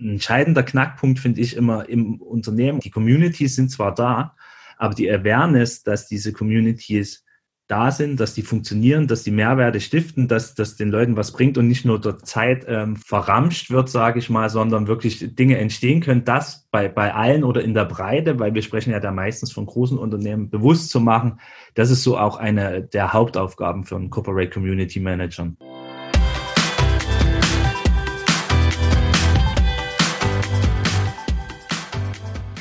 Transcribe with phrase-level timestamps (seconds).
[0.00, 2.80] ein entscheidender Knackpunkt finde ich immer im Unternehmen.
[2.80, 4.36] Die Communities sind zwar da,
[4.76, 7.24] aber die Awareness, dass diese Communities
[7.70, 11.56] da sind, dass die funktionieren, dass die Mehrwerte stiften, dass das den Leuten was bringt
[11.56, 16.00] und nicht nur dort Zeit ähm, verramscht wird, sage ich mal, sondern wirklich Dinge entstehen
[16.00, 19.52] können, das bei, bei allen oder in der Breite, weil wir sprechen ja da meistens
[19.52, 21.38] von großen Unternehmen, bewusst zu machen,
[21.74, 25.52] das ist so auch eine der Hauptaufgaben für einen Corporate Community Manager.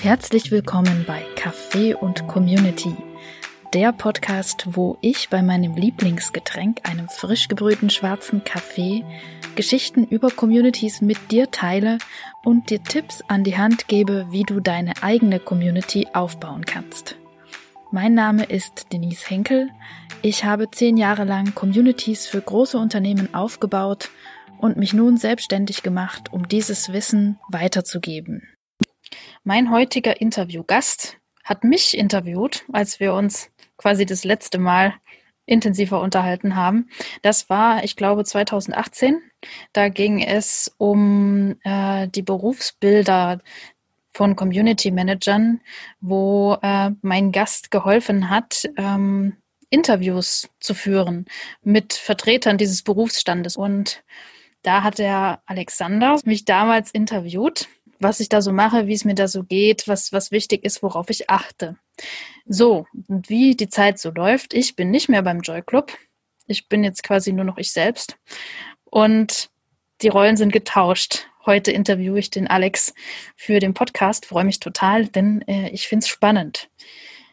[0.01, 2.95] Herzlich willkommen bei Kaffee und Community,
[3.73, 9.03] der Podcast, wo ich bei meinem Lieblingsgetränk, einem frisch gebrühten schwarzen Kaffee,
[9.55, 11.97] Geschichten über Communities mit dir teile
[12.45, 17.17] und dir Tipps an die Hand gebe, wie du deine eigene Community aufbauen kannst.
[17.91, 19.69] Mein Name ist Denise Henkel.
[20.21, 24.11] Ich habe zehn Jahre lang Communities für große Unternehmen aufgebaut
[24.59, 28.43] und mich nun selbstständig gemacht, um dieses Wissen weiterzugeben.
[29.43, 34.93] Mein heutiger Interviewgast hat mich interviewt, als wir uns quasi das letzte Mal
[35.45, 36.89] intensiver unterhalten haben.
[37.21, 39.21] Das war, ich glaube, 2018.
[39.73, 43.39] Da ging es um äh, die Berufsbilder
[44.13, 45.61] von Community Managern,
[46.01, 49.37] wo äh, mein Gast geholfen hat, ähm,
[49.69, 51.25] Interviews zu führen
[51.63, 53.55] mit Vertretern dieses Berufsstandes.
[53.55, 54.03] Und
[54.61, 57.69] da hat der Alexander mich damals interviewt
[57.99, 60.81] was ich da so mache, wie es mir da so geht, was, was wichtig ist,
[60.81, 61.77] worauf ich achte.
[62.45, 65.91] So, und wie die Zeit so läuft, ich bin nicht mehr beim Joy Club.
[66.47, 68.17] Ich bin jetzt quasi nur noch ich selbst.
[68.85, 69.49] Und
[70.01, 71.27] die Rollen sind getauscht.
[71.45, 72.93] Heute interviewe ich den Alex
[73.35, 74.25] für den Podcast.
[74.25, 76.69] Freue mich total, denn äh, ich finde es spannend.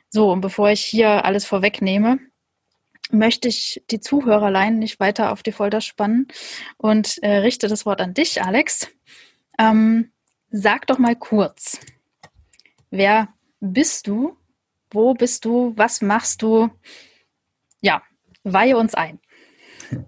[0.08, 2.18] So, und bevor ich hier alles vorwegnehme,
[3.10, 6.28] möchte ich die Zuhörerlein nicht weiter auf die Folter spannen
[6.76, 8.88] und äh, richte das Wort an dich, Alex.
[9.58, 10.12] Ähm,
[10.50, 11.80] Sag doch mal kurz,
[12.90, 13.28] wer
[13.60, 14.36] bist du?
[14.90, 15.72] Wo bist du?
[15.76, 16.70] Was machst du?
[17.80, 18.02] Ja,
[18.44, 19.18] weihe uns ein.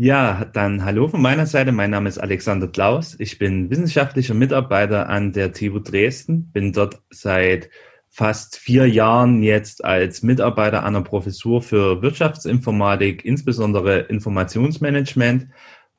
[0.00, 1.72] Ja, dann hallo von meiner Seite.
[1.72, 3.16] Mein Name ist Alexander Klaus.
[3.18, 7.68] Ich bin wissenschaftlicher Mitarbeiter an der TU Dresden, bin dort seit
[8.08, 15.48] fast vier Jahren jetzt als Mitarbeiter an der Professur für Wirtschaftsinformatik, insbesondere Informationsmanagement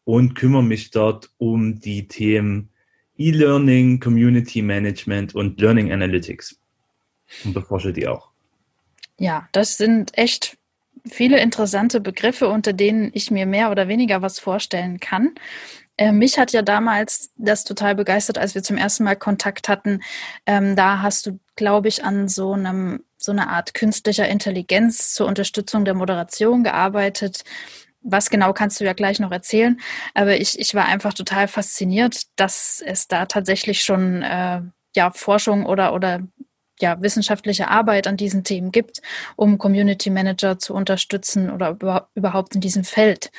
[0.06, 2.70] und kümmere mich dort um die Themen
[3.20, 6.58] E-Learning, Community Management und Learning Analytics.
[7.46, 8.30] Und beforsche die auch.
[9.20, 10.58] Ja, das sind echt
[11.06, 15.36] viele interessante Begriffe, unter denen ich mir mehr oder weniger was vorstellen kann.
[15.98, 20.02] Äh, mich hat ja damals das total begeistert, als wir zum ersten Mal Kontakt hatten.
[20.46, 25.28] Ähm, da hast du, glaube ich, an so einem so einer Art künstlicher Intelligenz zur
[25.28, 27.44] Unterstützung der Moderation gearbeitet
[28.02, 29.80] was genau kannst du ja gleich noch erzählen.
[30.14, 34.62] Aber ich, ich war einfach total fasziniert, dass es da tatsächlich schon äh,
[34.96, 36.22] ja, Forschung oder, oder
[36.80, 39.02] ja, wissenschaftliche Arbeit an diesen Themen gibt,
[39.36, 41.78] um Community Manager zu unterstützen oder
[42.16, 43.32] überhaupt in diesem Feld.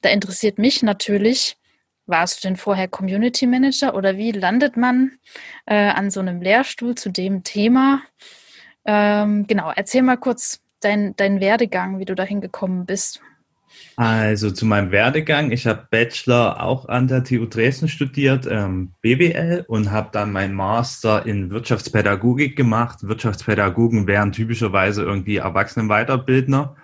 [0.00, 1.56] Da interessiert mich natürlich,
[2.06, 5.12] warst du denn vorher Community Manager oder wie landet man
[5.66, 8.02] äh, an so einem Lehrstuhl zu dem Thema?
[8.84, 13.20] Ähm, genau, erzähl mal kurz deinen dein Werdegang, wie du dahin gekommen bist.
[13.96, 15.50] Also zu meinem Werdegang.
[15.50, 20.54] Ich habe Bachelor auch an der TU Dresden studiert, ähm, BWL, und habe dann meinen
[20.54, 23.00] Master in Wirtschaftspädagogik gemacht.
[23.02, 26.76] Wirtschaftspädagogen wären typischerweise irgendwie Erwachsenenweiterbildner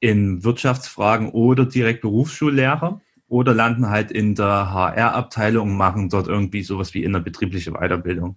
[0.00, 6.62] in Wirtschaftsfragen oder direkt Berufsschullehrer oder landen halt in der HR-Abteilung und machen dort irgendwie
[6.62, 8.36] sowas wie innerbetriebliche Weiterbildung.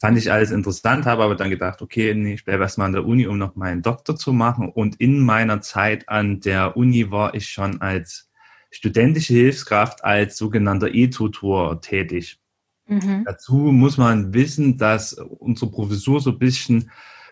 [0.00, 3.04] Fand ich alles interessant, habe aber dann gedacht, okay, nee, ich bleibe erstmal an der
[3.04, 4.68] Uni, um noch meinen Doktor zu machen.
[4.68, 8.30] Und in meiner Zeit an der Uni war ich schon als
[8.70, 12.38] studentische Hilfskraft als sogenannter E-Tutor tätig.
[12.86, 13.24] Mhm.
[13.24, 16.90] Dazu muss man wissen, dass unsere Professur so ein bisschen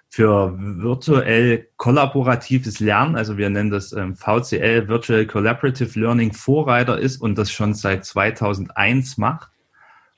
[0.08, 7.20] für virtuell kollaboratives Lernen, also wir nennen das ähm, VCL, Virtual Collaborative Learning, Vorreiter ist
[7.20, 9.50] und das schon seit 2001 macht.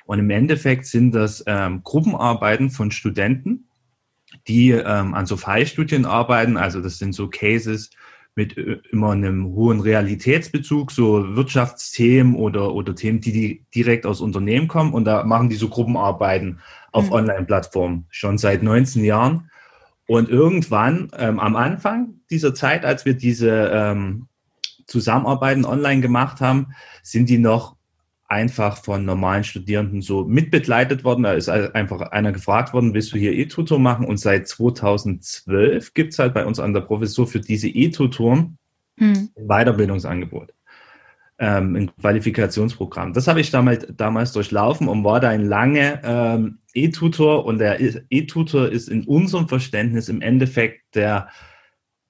[0.09, 3.69] Und im Endeffekt sind das ähm, Gruppenarbeiten von Studenten,
[4.47, 6.57] die ähm, an so Fallstudien arbeiten.
[6.57, 7.91] Also das sind so Cases
[8.35, 14.23] mit äh, immer einem hohen Realitätsbezug, so Wirtschaftsthemen oder, oder Themen, die, die direkt aus
[14.23, 14.95] Unternehmen kommen.
[14.95, 16.61] Und da machen die so Gruppenarbeiten
[16.91, 17.13] auf mhm.
[17.13, 19.51] Online-Plattformen schon seit 19 Jahren.
[20.07, 24.29] Und irgendwann ähm, am Anfang dieser Zeit, als wir diese ähm,
[24.87, 26.69] Zusammenarbeiten online gemacht haben,
[27.03, 27.77] sind die noch
[28.29, 31.23] einfach von normalen Studierenden so mitbegleitet worden.
[31.23, 34.07] Da ist einfach einer gefragt worden, willst du hier E-Tutor machen?
[34.07, 38.59] Und seit 2012 gibt es halt bei uns an der Professur für diese E-Tutoren
[38.99, 39.31] hm.
[39.35, 40.53] ein Weiterbildungsangebot.
[41.39, 43.13] ähm, ein Qualifikationsprogramm.
[43.13, 47.79] Das habe ich damals, damals durchlaufen und war da ein lange ähm, E-Tutor und der
[48.11, 51.29] E-Tutor ist in unserem Verständnis im Endeffekt der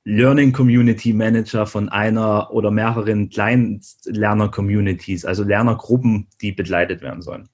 [0.09, 7.51] Learning Community Manager von einer oder mehreren kleinen Lerner-Communities, also Lernergruppen, die begleitet werden sollen.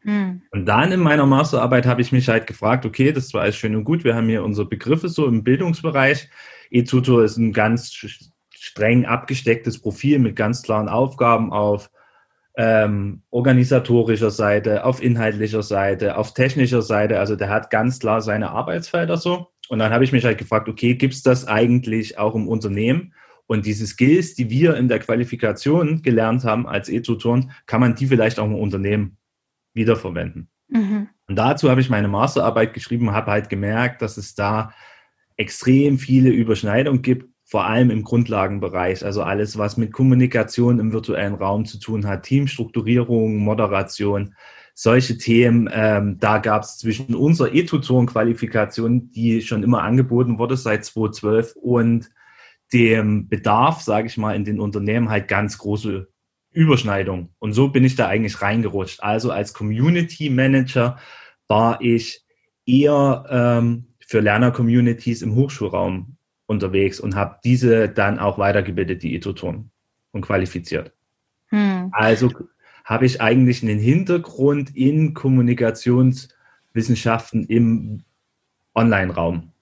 [0.00, 0.40] Hm.
[0.50, 3.76] Und dann in meiner Masterarbeit habe ich mich halt gefragt, okay, das war alles schön
[3.76, 6.30] und gut, wir haben hier unsere Begriffe so im Bildungsbereich.
[6.70, 7.92] E-Tutor ist ein ganz
[8.48, 11.90] streng abgestecktes Profil mit ganz klaren Aufgaben auf
[12.56, 17.18] ähm, organisatorischer Seite, auf inhaltlicher Seite, auf technischer Seite.
[17.18, 19.49] Also der hat ganz klar seine Arbeitsfelder so.
[19.70, 23.14] Und dann habe ich mich halt gefragt, okay, gibt es das eigentlich auch im Unternehmen?
[23.46, 28.08] Und diese Skills, die wir in der Qualifikation gelernt haben als E-Tutoren, kann man die
[28.08, 29.16] vielleicht auch im Unternehmen
[29.72, 30.48] wiederverwenden.
[30.68, 31.08] Mhm.
[31.28, 34.72] Und dazu habe ich meine Masterarbeit geschrieben, habe halt gemerkt, dass es da
[35.36, 41.34] extrem viele Überschneidungen gibt vor allem im Grundlagenbereich, also alles, was mit Kommunikation im virtuellen
[41.34, 44.34] Raum zu tun hat, Teamstrukturierung, Moderation,
[44.82, 45.68] solche Themen.
[45.70, 52.10] Ähm, da gab es zwischen unserer E-Tutoren-Qualifikation, die schon immer angeboten wurde seit 2012, und
[52.72, 56.08] dem Bedarf, sage ich mal, in den Unternehmen halt ganz große
[56.52, 57.28] Überschneidung.
[57.38, 59.02] Und so bin ich da eigentlich reingerutscht.
[59.02, 60.96] Also als Community Manager
[61.46, 62.24] war ich
[62.64, 66.16] eher ähm, für Lerner-Communities im Hochschulraum
[66.46, 69.70] unterwegs und habe diese dann auch weitergebildet, die E-Tutoren,
[70.12, 70.92] und qualifiziert.
[71.48, 71.90] Hm.
[71.92, 72.30] Also
[72.90, 78.02] habe ich eigentlich einen Hintergrund in Kommunikationswissenschaften im
[78.74, 79.52] Online-Raum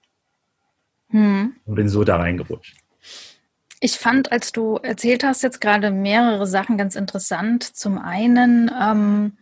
[1.11, 1.53] hm.
[1.63, 2.77] und bin so da reingerutscht.
[3.81, 7.63] Ich fand, als du erzählt hast, jetzt gerade mehrere Sachen ganz interessant.
[7.63, 9.33] Zum einen, ähm,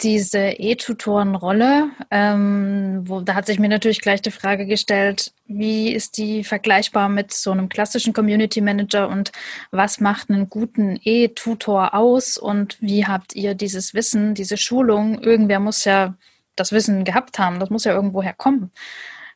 [0.00, 6.18] diese E-Tutoren-Rolle, ähm, wo, da hat sich mir natürlich gleich die Frage gestellt, wie ist
[6.18, 9.30] die vergleichbar mit so einem klassischen Community Manager und
[9.70, 15.20] was macht einen guten E-Tutor aus und wie habt ihr dieses Wissen, diese Schulung?
[15.22, 16.14] Irgendwer muss ja
[16.56, 18.72] das Wissen gehabt haben, das muss ja irgendwoher kommen.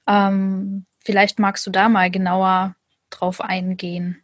[0.09, 2.75] Ähm, vielleicht magst du da mal genauer
[3.11, 4.23] drauf eingehen.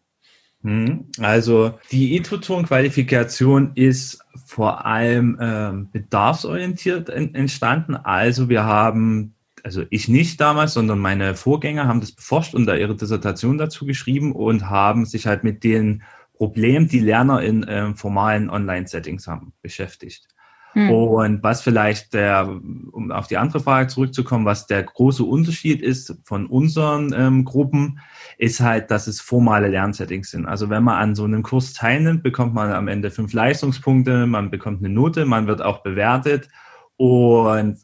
[0.64, 1.05] Mhm.
[1.20, 7.96] Also die E-Tutoren-Qualifikation ist vor allem ähm, bedarfsorientiert en entstanden.
[7.96, 12.76] Also wir haben, also ich nicht damals, sondern meine Vorgänger haben das beforscht und da
[12.76, 16.02] ihre Dissertation dazu geschrieben und haben sich halt mit den
[16.32, 20.28] Problemen, die Lerner in ähm, formalen Online-Settings haben, beschäftigt.
[20.75, 20.91] Hm.
[20.91, 22.49] Und was vielleicht der,
[22.93, 28.00] um auf die andere Frage zurückzukommen, was der große Unterschied ist von unseren ähm, Gruppen,
[28.38, 30.47] ist halt, dass es formale Lernsettings sind.
[30.47, 34.50] Also wenn man an so einem Kurs teilnimmt, bekommt man am Ende fünf Leistungspunkte, man
[34.50, 36.49] bekommt eine Note, man wird auch bewertet
[36.97, 37.79] und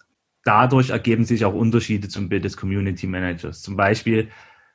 [0.44, 3.62] dadurch ergeben sich auch Unterschiede zum Bild des Community Managers.
[3.62, 4.28] Zum Beispiel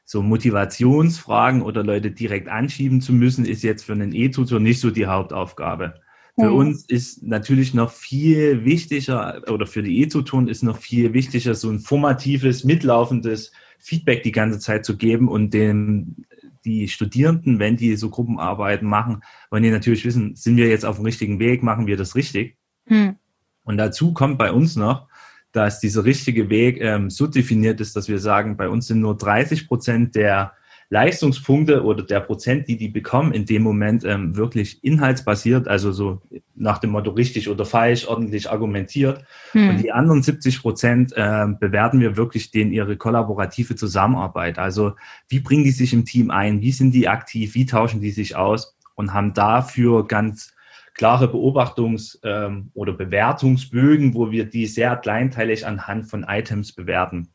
[0.05, 4.89] so Motivationsfragen oder Leute direkt anschieben zu müssen, ist jetzt für einen E-Tutor nicht so
[4.91, 5.95] die Hauptaufgabe.
[6.37, 6.57] Für mhm.
[6.57, 11.69] uns ist natürlich noch viel wichtiger, oder für die E-Tutoren ist noch viel wichtiger, so
[11.69, 16.25] ein formatives, mitlaufendes Feedback die ganze Zeit zu geben und dem
[16.65, 20.97] die Studierenden, wenn die so Gruppenarbeiten machen, wollen die natürlich wissen, sind wir jetzt auf
[20.97, 22.57] dem richtigen Weg, machen wir das richtig?
[22.87, 23.15] Hm.
[23.63, 25.07] Und dazu kommt bei uns noch,
[25.51, 29.15] dass dieser richtige Weg ähm, so definiert ist, dass wir sagen, bei uns sind nur
[29.15, 30.53] 30 Prozent der
[30.95, 36.21] Leistungspunkte oder der Prozent, die die bekommen, in dem Moment ähm, wirklich inhaltsbasiert, also so
[36.55, 39.25] nach dem Motto richtig oder falsch, ordentlich argumentiert.
[39.51, 39.71] Hm.
[39.71, 44.57] Und die anderen 70 Prozent äh, bewerten wir wirklich denen ihre kollaborative Zusammenarbeit.
[44.57, 44.93] Also
[45.27, 48.37] wie bringen die sich im Team ein, wie sind die aktiv, wie tauschen die sich
[48.37, 50.53] aus und haben dafür ganz
[50.93, 57.27] klare Beobachtungs- ähm, oder Bewertungsbögen, wo wir die sehr kleinteilig anhand von Items bewerten.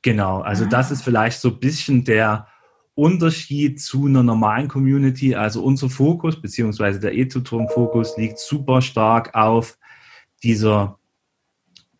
[0.00, 0.68] Genau, also ah.
[0.70, 2.46] das ist vielleicht so ein bisschen der
[2.96, 5.34] Unterschied zu einer normalen Community.
[5.34, 9.78] Also unser Fokus, beziehungsweise der E-Tutoren-Fokus liegt super stark auf
[10.42, 10.98] dieser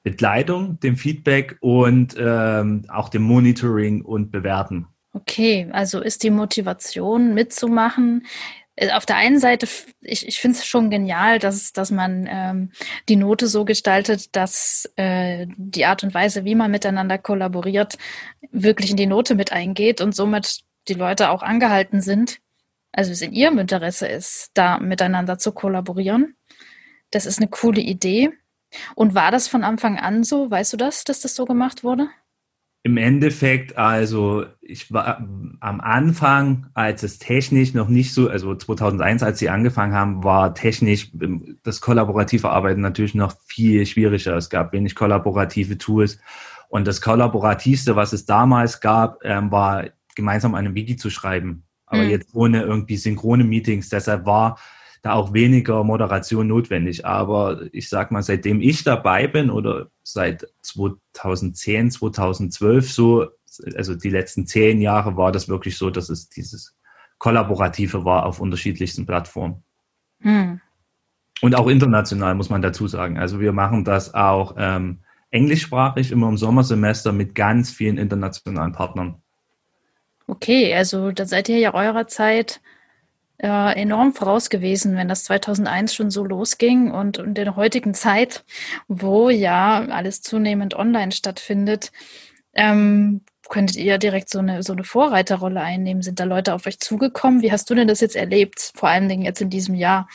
[0.03, 4.87] Begleitung, dem Feedback und ähm, auch dem Monitoring und Bewerten.
[5.13, 8.27] Okay, also ist die Motivation mitzumachen.
[8.77, 9.69] Äh, auf der einen Seite,
[10.01, 12.71] ich, ich finde es schon genial, dass, dass man ähm,
[13.09, 17.99] die Note so gestaltet, dass äh, die Art und Weise, wie man miteinander kollaboriert,
[18.51, 22.41] wirklich in die Note mit eingeht und somit die Leute auch angehalten sind,
[22.93, 26.35] also es in ihrem Interesse ist, da miteinander zu kollaborieren.
[27.11, 28.31] Das ist eine coole Idee.
[28.95, 30.51] Und war das von Anfang an so?
[30.51, 32.09] Weißt du das, dass das so gemacht wurde?
[32.83, 35.19] Im Endeffekt, also ich war
[35.61, 40.55] am Anfang, als es technisch noch nicht so, also 2001, als sie angefangen haben, war
[40.55, 41.11] technisch
[41.65, 44.37] das kollaborative Arbeiten natürlich noch viel schwieriger.
[44.37, 46.19] Es gab wenig kollaborative Tools.
[46.69, 49.85] Und das kollaborativste, was es damals gab, ähm, war
[50.17, 51.63] gemeinsam einen Wiki zu schreiben.
[51.87, 52.11] aber mhm.
[52.11, 53.89] jetzt ohne irgendwie synchrone Meetings.
[53.89, 54.59] Deshalb war
[55.03, 57.07] da auch weniger Moderation notwendig.
[57.07, 63.27] Aber ich sag mal, seitdem ich dabei bin oder seit 2010, 2012 so,
[63.77, 66.75] also die letzten zehn Jahre war das wirklich so, dass es dieses
[67.19, 69.63] Kollaborative war auf unterschiedlichsten Plattformen.
[70.21, 70.61] Hm.
[71.41, 73.19] Und auch international muss man dazu sagen.
[73.19, 79.23] Also wir machen das auch ähm, englischsprachig immer im Sommersemester mit ganz vielen internationalen Partnern.
[80.27, 82.61] Okay, also da seid ihr ja eurer Zeit
[83.39, 88.45] äh, enorm voraus gewesen, wenn das 2001 schon so losging und in der heutigen Zeit,
[88.89, 91.93] wo ja alles zunehmend online stattfindet,
[92.55, 96.03] ähm, könntet ihr direkt so eine, so eine Vorreiterrolle einnehmen?
[96.03, 97.43] Sind da Leute auf euch zugekommen?
[97.43, 100.09] Wie hast du denn das jetzt erlebt, vor allen Dingen jetzt in diesem Jahr?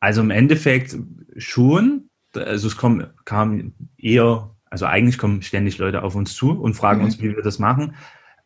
[0.00, 0.96] Also im Endeffekt
[1.36, 2.10] schon.
[2.34, 7.00] Also es kommen, kam eher, also eigentlich kommen ständig Leute auf uns zu und fragen
[7.00, 7.06] mhm.
[7.06, 7.96] uns, wie wir das machen.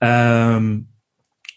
[0.02, 0.88] Ähm,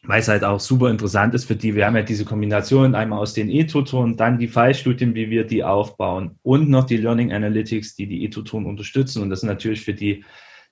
[0.03, 1.73] weil es halt auch super interessant ist für die.
[1.73, 5.63] Wir haben ja diese Kombination einmal aus den E-Tutoren, dann die Fallstudien, wie wir die
[5.63, 9.23] aufbauen und noch die Learning Analytics, die die E-Tutoren unterstützen.
[9.23, 10.23] Und das ist natürlich für die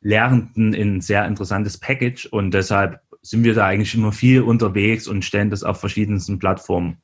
[0.02, 5.24] Lehrenden ein sehr interessantes Package und deshalb sind wir da eigentlich immer viel unterwegs und
[5.24, 6.98] stellen das auf verschiedensten Plattformen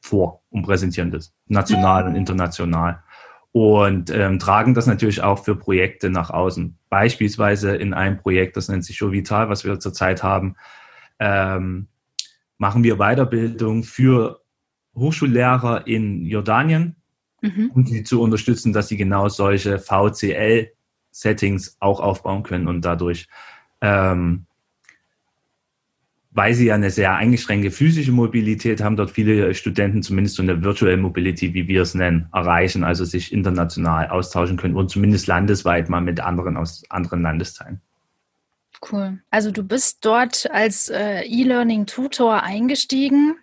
[0.00, 3.02] vor und präsentieren das national und international
[3.58, 6.76] und ähm, tragen das natürlich auch für Projekte nach außen.
[6.90, 10.56] Beispielsweise in einem Projekt, das nennt sich Show Vital, was wir zurzeit haben,
[11.18, 11.88] ähm,
[12.58, 14.40] machen wir Weiterbildung für
[14.94, 16.96] Hochschullehrer in Jordanien,
[17.40, 17.70] mhm.
[17.74, 20.70] um sie zu unterstützen, dass sie genau solche VCL
[21.10, 23.28] Settings auch aufbauen können und dadurch,
[23.80, 24.46] ähm,
[26.38, 30.62] weil sie ja eine sehr eingeschränkte physische Mobilität haben, dort viele Studenten zumindest so eine
[30.62, 35.88] Virtual Mobility, wie wir es nennen, erreichen, also sich international austauschen können und zumindest landesweit
[35.88, 37.80] mal mit anderen aus anderen Landesteilen.
[38.88, 39.18] Cool.
[39.32, 43.34] Also du bist dort als äh, E-Learning-Tutor eingestiegen.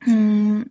[0.00, 0.70] Hm,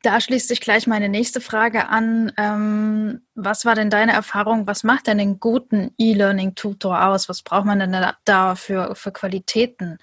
[0.00, 2.32] da schließt sich gleich meine nächste Frage an.
[2.38, 4.66] Ähm, was war denn deine Erfahrung?
[4.66, 7.28] Was macht denn einen guten E-Learning-Tutor aus?
[7.28, 7.94] Was braucht man denn
[8.24, 9.98] da für, für Qualitäten?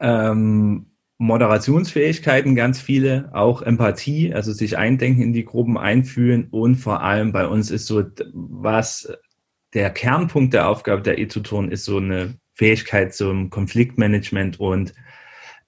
[0.00, 0.86] Ähm,
[1.18, 7.32] Moderationsfähigkeiten ganz viele, auch Empathie, also sich eindenken in die Gruppen, einfühlen und vor allem
[7.32, 9.12] bei uns ist so, was
[9.74, 14.94] der Kernpunkt der Aufgabe der E-Tutoren ist so eine Fähigkeit zum Konfliktmanagement und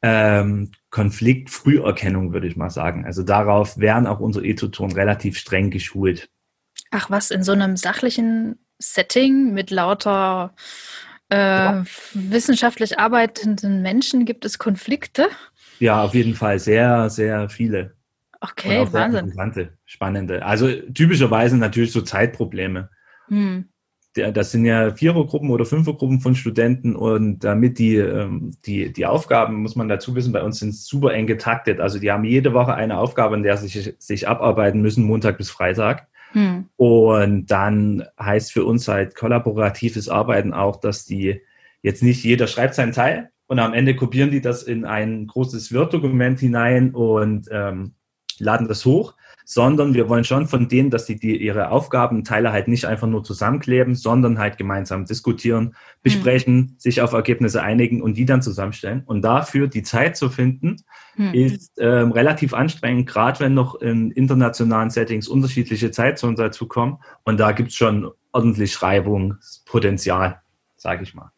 [0.02, 3.04] ähm, Konfliktfrüherkennung, würde ich mal sagen.
[3.04, 6.30] Also darauf werden auch unsere E-Tutoren relativ streng geschult.
[6.90, 10.54] Ach was, in so einem sachlichen Setting mit lauter
[11.30, 11.82] äh,
[12.14, 15.28] wissenschaftlich arbeitenden Menschen gibt es Konflikte?
[15.78, 17.94] Ja, auf jeden Fall sehr, sehr viele.
[18.40, 19.70] Okay, Wahnsinn.
[19.84, 20.44] Spannende.
[20.44, 22.90] Also typischerweise natürlich so Zeitprobleme.
[23.28, 23.70] Hm
[24.14, 29.62] das sind ja Vierergruppen oder Fünfergruppen von Studenten und damit die, ähm, die, die Aufgaben,
[29.62, 31.78] muss man dazu wissen, bei uns sind super eng getaktet.
[31.78, 35.38] Also die haben jede Woche eine Aufgabe, in der sie sich, sich abarbeiten müssen, Montag
[35.38, 36.08] bis Freitag.
[36.32, 36.68] Hm.
[36.76, 41.40] Und dann heißt für uns halt kollaboratives Arbeiten auch, dass die
[41.82, 45.74] jetzt nicht jeder schreibt seinen Teil und am Ende kopieren die das in ein großes
[45.74, 47.94] Word-Dokument hinein und ähm,
[48.38, 49.14] laden das hoch,
[49.52, 53.24] sondern wir wollen schon von denen, dass sie die, ihre Aufgabenteile halt nicht einfach nur
[53.24, 56.74] zusammenkleben, sondern halt gemeinsam diskutieren, besprechen, mhm.
[56.78, 59.02] sich auf Ergebnisse einigen und die dann zusammenstellen.
[59.06, 60.76] Und dafür die Zeit zu finden,
[61.16, 61.34] mhm.
[61.34, 66.98] ist ähm, relativ anstrengend, gerade wenn noch in internationalen Settings unterschiedliche Zeitzonen dazukommen.
[67.24, 70.40] Und da gibt's schon ordentlich Reibungspotenzial,
[70.76, 71.32] sage ich mal.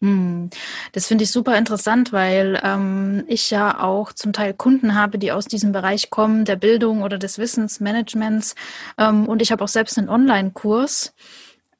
[0.00, 0.48] Hm,
[0.92, 5.32] das finde ich super interessant, weil ähm, ich ja auch zum Teil Kunden habe, die
[5.32, 8.54] aus diesem Bereich kommen, der Bildung oder des Wissensmanagements.
[8.98, 11.14] Ähm, und ich habe auch selbst einen Online-Kurs.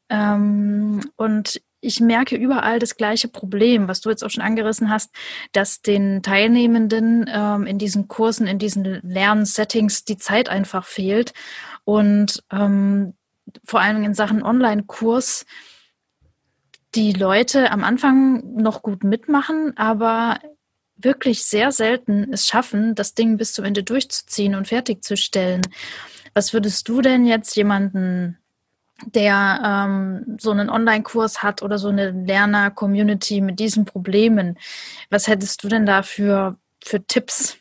[0.09, 5.11] Ähm, und ich merke überall das gleiche Problem, was du jetzt auch schon angerissen hast,
[5.53, 11.33] dass den Teilnehmenden ähm, in diesen Kursen, in diesen Lernsettings die Zeit einfach fehlt.
[11.85, 13.15] Und ähm,
[13.65, 15.47] vor allem in Sachen Online-Kurs
[16.95, 20.41] die Leute am Anfang noch gut mitmachen, aber
[20.97, 25.63] wirklich sehr selten es schaffen, das Ding bis zum Ende durchzuziehen und fertigzustellen.
[26.35, 28.39] Was würdest du denn jetzt jemanden,
[29.07, 34.59] der ähm, so einen Online-Kurs hat oder so eine Lerner-Community mit diesen Problemen,
[35.09, 37.57] was hättest du denn da für, für Tipps,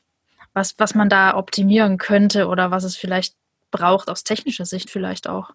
[0.54, 3.36] was, was man da optimieren könnte oder was es vielleicht
[3.72, 5.52] braucht aus technischer Sicht vielleicht auch?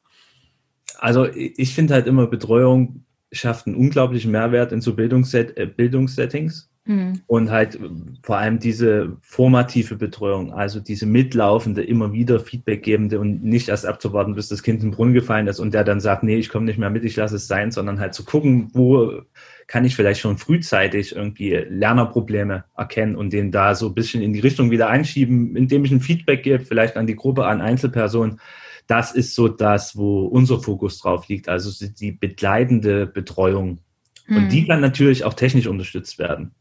[0.99, 6.70] Also ich finde halt immer Betreuung schafft einen unglaublichen Mehrwert in so Bildungsset äh, Bildungssettings.
[6.86, 7.22] Mhm.
[7.26, 7.78] Und halt
[8.22, 14.34] vor allem diese formative Betreuung, also diese mitlaufende, immer wieder Feedbackgebende und nicht erst abzuwarten,
[14.34, 16.66] bis das Kind in den Brunnen gefallen ist und der dann sagt, nee, ich komme
[16.66, 19.22] nicht mehr mit, ich lasse es sein, sondern halt zu gucken, wo
[19.66, 24.34] kann ich vielleicht schon frühzeitig irgendwie Lernerprobleme erkennen und den da so ein bisschen in
[24.34, 28.40] die Richtung wieder einschieben, indem ich ein Feedback gebe, vielleicht an die Gruppe, an Einzelpersonen.
[28.86, 33.78] Das ist so das, wo unser Fokus drauf liegt, also die begleitende Betreuung.
[34.26, 34.36] Mhm.
[34.36, 34.68] Und die hm.
[34.68, 36.54] kann natürlich auch technisch unterstützt werden.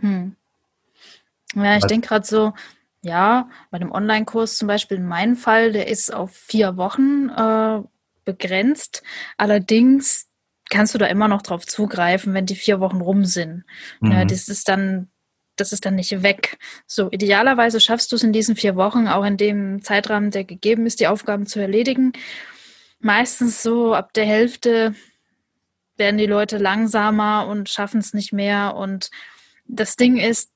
[0.00, 0.36] Hm.
[1.54, 2.52] Ja, ich denke gerade so,
[3.02, 7.82] ja, bei dem Online-Kurs zum Beispiel in meinem Fall, der ist auf vier Wochen äh,
[8.24, 9.02] begrenzt.
[9.36, 10.28] Allerdings
[10.70, 13.64] kannst du da immer noch drauf zugreifen, wenn die vier Wochen rum sind.
[14.00, 14.12] Mhm.
[14.12, 15.08] Ja, das ist dann,
[15.60, 16.58] das ist dann nicht weg.
[16.86, 20.86] So, idealerweise schaffst du es in diesen vier Wochen, auch in dem Zeitrahmen, der gegeben
[20.86, 22.12] ist, die Aufgaben zu erledigen.
[23.00, 24.94] Meistens so ab der Hälfte
[25.96, 29.10] werden die Leute langsamer und schaffen es nicht mehr und
[29.66, 30.50] das Ding ist,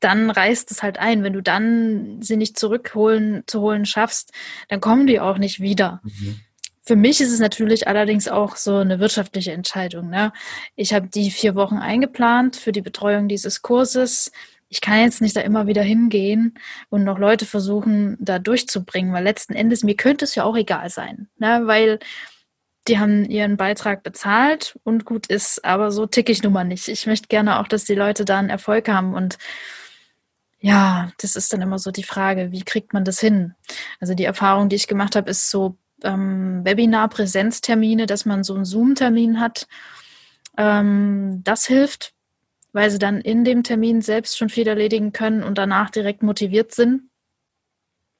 [0.00, 1.22] dann reißt es halt ein.
[1.22, 4.32] Wenn du dann sie nicht zurückholen zu holen schaffst,
[4.68, 6.00] dann kommen die auch nicht wieder.
[6.04, 6.40] Mhm.
[6.88, 10.08] Für mich ist es natürlich allerdings auch so eine wirtschaftliche Entscheidung.
[10.08, 10.32] Ne?
[10.74, 14.32] Ich habe die vier Wochen eingeplant für die Betreuung dieses Kurses.
[14.70, 16.54] Ich kann jetzt nicht da immer wieder hingehen
[16.88, 20.88] und noch Leute versuchen, da durchzubringen, weil letzten Endes mir könnte es ja auch egal
[20.88, 21.60] sein, ne?
[21.64, 21.98] weil
[22.88, 26.88] die haben ihren Beitrag bezahlt und gut ist, aber so tick ich nun mal nicht.
[26.88, 29.36] Ich möchte gerne auch, dass die Leute da einen Erfolg haben und
[30.58, 33.54] ja, das ist dann immer so die Frage, wie kriegt man das hin?
[34.00, 38.64] Also die Erfahrung, die ich gemacht habe, ist so ähm, Webinar-Präsenztermine, dass man so einen
[38.64, 39.66] Zoom-Termin hat.
[40.56, 42.14] Ähm, das hilft,
[42.72, 46.74] weil sie dann in dem Termin selbst schon viel erledigen können und danach direkt motiviert
[46.74, 47.02] sind.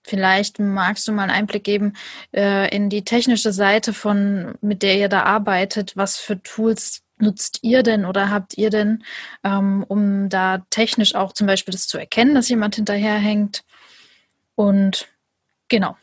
[0.04, 1.92] Vielleicht magst du mal einen Einblick geben
[2.34, 5.96] äh, in die technische Seite von, mit der ihr da arbeitet.
[5.96, 9.04] Was für Tools nutzt ihr denn oder habt ihr denn,
[9.44, 13.64] ähm, um da technisch auch zum Beispiel das zu erkennen, dass jemand hinterherhängt?
[14.54, 15.08] Und
[15.68, 15.96] genau,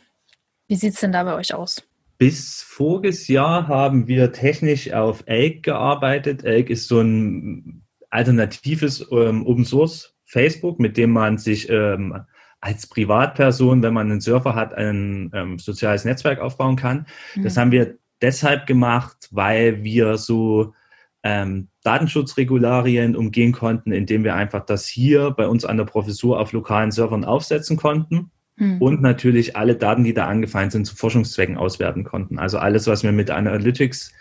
[0.68, 1.84] wie sieht es denn da bei euch aus?
[2.18, 6.46] Bis voriges Jahr haben wir technisch auf Elk gearbeitet.
[6.46, 12.18] Elk ist so ein alternatives ähm, Open Source Facebook, mit dem man sich ähm,
[12.62, 17.06] als Privatperson, wenn man einen Surfer hat, ein ähm, soziales Netzwerk aufbauen kann.
[17.36, 17.44] Mhm.
[17.44, 20.74] Das haben wir deshalb gemacht, weil wir so
[21.22, 26.54] ähm, Datenschutzregularien umgehen konnten, indem wir einfach das hier bei uns an der Professur auf
[26.54, 28.82] lokalen Servern aufsetzen konnten mhm.
[28.82, 32.40] und natürlich alle Daten, die da angefallen sind, zu Forschungszwecken auswerten konnten.
[32.40, 34.14] Also alles, was wir mit Analytics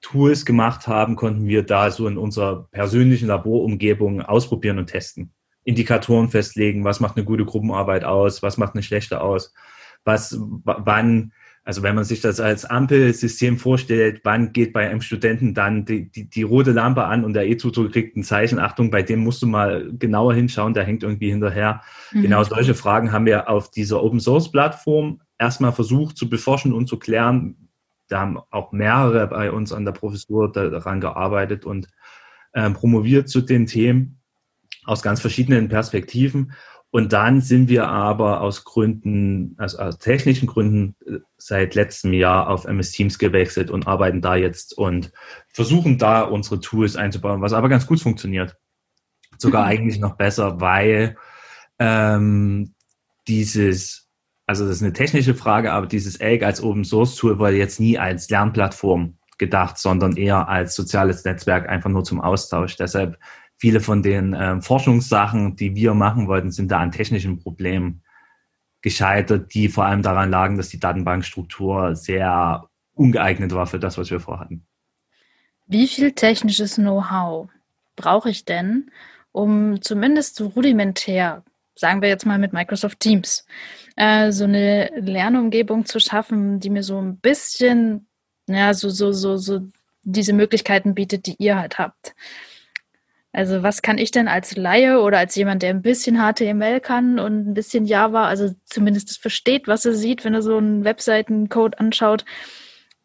[0.00, 5.32] Tools gemacht haben, konnten wir da so in unserer persönlichen Laborumgebung ausprobieren und testen.
[5.64, 9.52] Indikatoren festlegen, was macht eine gute Gruppenarbeit aus, was macht eine schlechte aus,
[10.04, 11.32] was, wann,
[11.70, 16.10] also wenn man sich das als Ampelsystem vorstellt, wann geht bei einem Studenten dann die,
[16.10, 19.40] die, die rote Lampe an und der E-Tutor kriegt ein Zeichen, Achtung, bei dem musst
[19.40, 21.80] du mal genauer hinschauen, der hängt irgendwie hinterher.
[22.10, 22.22] Mhm.
[22.22, 26.88] Genau solche Fragen haben wir auf dieser Open Source Plattform erstmal versucht zu beforschen und
[26.88, 27.68] zu klären.
[28.08, 31.86] Da haben auch mehrere bei uns an der Professur daran gearbeitet und
[32.52, 34.18] äh, promoviert zu den Themen
[34.86, 36.50] aus ganz verschiedenen Perspektiven.
[36.92, 42.48] Und dann sind wir aber aus Gründen, also aus technischen Gründen äh, seit letztem Jahr
[42.48, 45.12] auf MS Teams gewechselt und arbeiten da jetzt und
[45.48, 48.56] versuchen da unsere Tools einzubauen, was aber ganz gut funktioniert.
[49.38, 49.68] Sogar mhm.
[49.68, 51.16] eigentlich noch besser, weil
[51.78, 52.74] ähm,
[53.28, 54.08] dieses,
[54.46, 57.78] also das ist eine technische Frage, aber dieses Egg als Open Source Tool war jetzt
[57.78, 62.76] nie als Lernplattform gedacht, sondern eher als soziales Netzwerk einfach nur zum Austausch.
[62.76, 63.16] Deshalb
[63.60, 68.02] viele von den äh, Forschungssachen, die wir machen wollten, sind da an technischen Problemen
[68.80, 74.10] gescheitert, die vor allem daran lagen, dass die Datenbankstruktur sehr ungeeignet war für das, was
[74.10, 74.66] wir vorhatten.
[75.66, 77.50] Wie viel technisches Know-how
[77.96, 78.90] brauche ich denn,
[79.30, 81.44] um zumindest so rudimentär,
[81.74, 83.44] sagen wir jetzt mal mit Microsoft Teams,
[83.96, 88.06] äh, so eine Lernumgebung zu schaffen, die mir so ein bisschen,
[88.48, 89.60] ja, so, so, so, so
[90.02, 92.14] diese Möglichkeiten bietet, die ihr halt habt?
[93.40, 97.18] Also was kann ich denn als Laie oder als jemand, der ein bisschen HTML kann
[97.18, 101.80] und ein bisschen Java, also zumindest versteht, was er sieht, wenn er so einen Webseitencode
[101.80, 102.26] anschaut,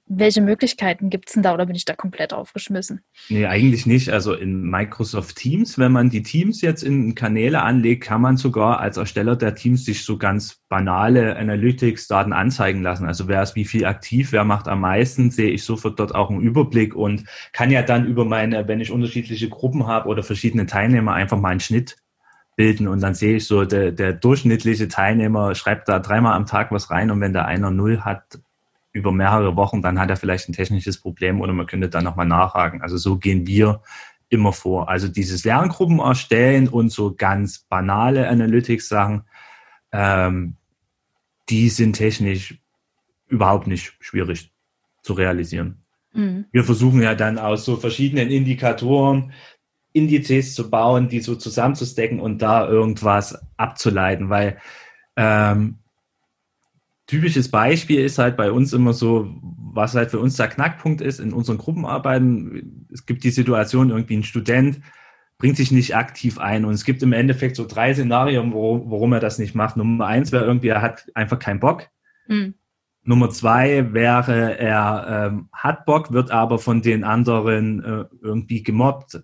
[0.07, 3.01] welche Möglichkeiten gibt es denn da oder bin ich da komplett aufgeschmissen?
[3.29, 4.09] Nee, eigentlich nicht.
[4.09, 8.79] Also in Microsoft Teams, wenn man die Teams jetzt in Kanäle anlegt, kann man sogar
[8.79, 13.05] als Ersteller der Teams sich so ganz banale Analytics-Daten anzeigen lassen.
[13.05, 16.29] Also wer ist wie viel aktiv, wer macht am meisten, sehe ich sofort dort auch
[16.29, 20.67] einen Überblick und kann ja dann über meine, wenn ich unterschiedliche Gruppen habe oder verschiedene
[20.67, 21.97] Teilnehmer, einfach mal einen Schnitt
[22.55, 26.71] bilden und dann sehe ich so, der, der durchschnittliche Teilnehmer schreibt da dreimal am Tag
[26.71, 28.39] was rein und wenn der einer null hat,
[28.95, 32.25] über mehrere Wochen, dann hat er vielleicht ein technisches Problem oder man könnte dann nochmal
[32.25, 32.81] nachhaken.
[32.81, 33.81] Also so gehen wir
[34.29, 34.87] immer vor.
[34.87, 39.23] Also dieses Lerngruppen erstellen und so ganz banale Analytics-Sachen,
[39.91, 40.55] ähm,
[41.49, 42.57] die sind technisch
[43.27, 44.53] überhaupt nicht schwierig
[45.03, 45.83] zu realisieren.
[46.13, 46.45] Mhm.
[46.53, 49.33] Wir versuchen ja dann aus so verschiedenen Indikatoren
[49.91, 54.57] Indizes zu bauen, die so zusammenzustecken und da irgendwas abzuleiten, weil
[55.17, 55.79] ähm,
[57.07, 61.19] typisches Beispiel ist halt bei uns immer so, was halt für uns der Knackpunkt ist
[61.19, 62.87] in unseren Gruppenarbeiten.
[62.91, 64.81] Es gibt die Situation, irgendwie ein Student
[65.37, 69.13] bringt sich nicht aktiv ein und es gibt im Endeffekt so drei Szenarien, wo, warum
[69.13, 69.75] er das nicht macht.
[69.75, 71.89] Nummer eins wäre irgendwie, er hat einfach keinen Bock.
[72.27, 72.55] Mhm.
[73.03, 79.21] Nummer zwei wäre, er ähm, hat Bock, wird aber von den anderen äh, irgendwie gemobbt.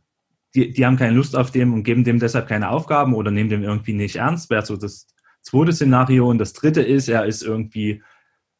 [0.54, 3.50] Die, die haben keine Lust auf dem und geben dem deshalb keine Aufgaben oder nehmen
[3.50, 4.50] dem irgendwie nicht ernst.
[4.50, 5.08] Wäre so das
[5.42, 6.30] zweite Szenario.
[6.30, 8.02] Und das dritte ist, er ist irgendwie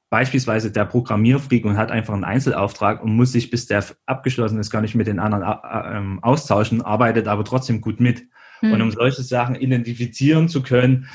[0.10, 4.70] beispielsweise der Programmierfreak und hat einfach einen Einzelauftrag und muss sich, bis der abgeschlossen ist,
[4.70, 8.24] gar nicht mit den anderen äh, ähm, austauschen, arbeitet aber trotzdem gut mit.
[8.62, 8.74] Mhm.
[8.74, 11.08] Und um solche Sachen identifizieren zu können,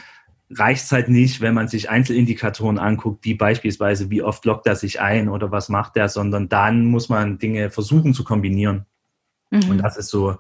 [0.51, 4.77] reicht es halt nicht, wenn man sich Einzelindikatoren anguckt, wie beispielsweise, wie oft lockt er
[4.77, 8.87] sich ein oder was macht er, sondern dann muss man Dinge versuchen zu kombinieren.
[9.51, 9.71] Mhm.
[9.71, 10.39] Und das ist so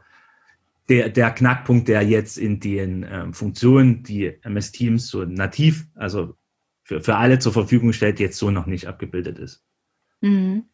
[0.89, 6.35] der, der Knackpunkt, der jetzt in den ähm, Funktionen, die MS Teams so nativ, also
[6.85, 9.65] für, für alle zur Verfügung stellt, jetzt so noch nicht abgebildet ist.
[10.21, 10.65] Mhm.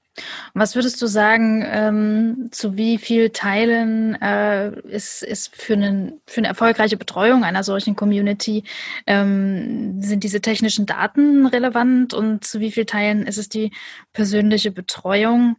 [0.53, 6.39] Was würdest du sagen, ähm, zu wie viel Teilen äh, ist, ist für, einen, für
[6.39, 8.65] eine erfolgreiche Betreuung einer solchen Community,
[9.07, 13.73] ähm, sind diese technischen Daten relevant und zu wie viel Teilen ist es die
[14.13, 15.57] persönliche Betreuung?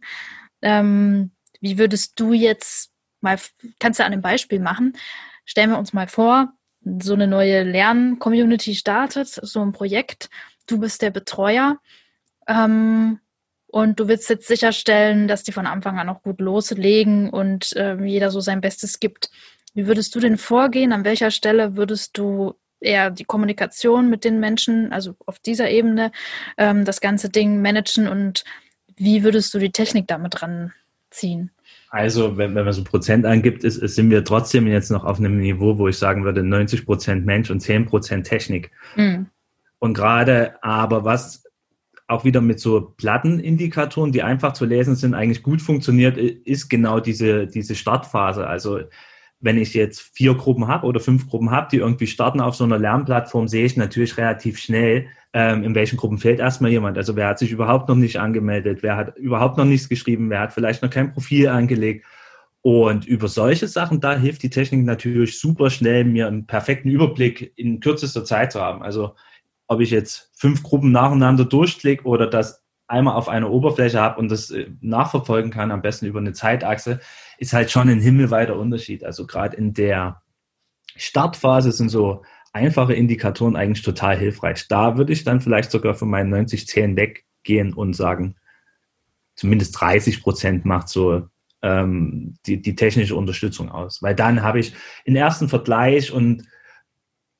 [0.62, 2.93] Ähm, wie würdest du jetzt
[3.24, 3.38] mal,
[3.80, 4.96] kannst du an einem Beispiel machen,
[5.44, 6.52] stellen wir uns mal vor,
[7.00, 10.30] so eine neue Lern-Community startet, so ein Projekt,
[10.66, 11.78] du bist der Betreuer.
[12.46, 13.18] Ähm,
[13.74, 17.96] und du willst jetzt sicherstellen, dass die von Anfang an auch gut loslegen und äh,
[18.04, 19.30] jeder so sein Bestes gibt.
[19.74, 20.92] Wie würdest du denn vorgehen?
[20.92, 26.12] An welcher Stelle würdest du eher die Kommunikation mit den Menschen, also auf dieser Ebene,
[26.56, 28.44] ähm, das ganze Ding managen und
[28.96, 31.50] wie würdest du die Technik damit ranziehen?
[31.94, 35.20] Also, wenn, wenn man so Prozent angibt, ist, ist, sind wir trotzdem jetzt noch auf
[35.20, 38.72] einem Niveau, wo ich sagen würde, 90 Prozent Mensch und 10 Prozent Technik.
[38.96, 39.26] Mhm.
[39.78, 41.44] Und gerade aber was
[42.08, 46.98] auch wieder mit so Plattenindikatoren, die einfach zu lesen sind, eigentlich gut funktioniert, ist genau
[46.98, 48.44] diese, diese Startphase.
[48.44, 48.80] Also
[49.44, 52.64] wenn ich jetzt vier Gruppen habe oder fünf Gruppen habe, die irgendwie starten auf so
[52.64, 56.96] einer Lernplattform, sehe ich natürlich relativ schnell, ähm, in welchen Gruppen fehlt erstmal jemand.
[56.96, 60.40] Also wer hat sich überhaupt noch nicht angemeldet, wer hat überhaupt noch nichts geschrieben, wer
[60.40, 62.06] hat vielleicht noch kein Profil angelegt.
[62.62, 67.52] Und über solche Sachen, da hilft die Technik natürlich super schnell, mir einen perfekten Überblick
[67.56, 68.82] in kürzester Zeit zu haben.
[68.82, 69.14] Also
[69.66, 74.30] ob ich jetzt fünf Gruppen nacheinander durchklicke oder das einmal auf einer Oberfläche habe und
[74.30, 77.00] das äh, nachverfolgen kann, am besten über eine Zeitachse,
[77.38, 79.04] ist halt schon ein himmelweiter Unterschied.
[79.04, 80.22] Also gerade in der
[80.96, 84.68] Startphase sind so einfache Indikatoren eigentlich total hilfreich.
[84.68, 88.36] Da würde ich dann vielleicht sogar von meinen 90-10 weggehen und sagen,
[89.34, 91.28] zumindest 30 Prozent macht so
[91.62, 94.02] ähm, die, die technische Unterstützung aus.
[94.02, 94.74] Weil dann habe ich
[95.06, 96.44] den ersten Vergleich und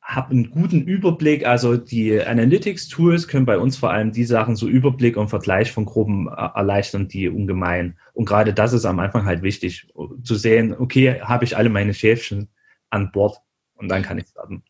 [0.04, 1.46] habe einen guten Überblick.
[1.46, 5.86] Also die Analytics-Tools können bei uns vor allem die Sachen so Überblick und Vergleich von
[5.86, 7.96] Gruppen äh, erleichtern, die ungemein.
[8.12, 9.88] Und gerade das ist am Anfang halt wichtig,
[10.22, 12.48] zu sehen, okay, habe ich alle meine Schäfchen
[12.90, 13.38] an Bord
[13.74, 14.62] und dann kann ich starten.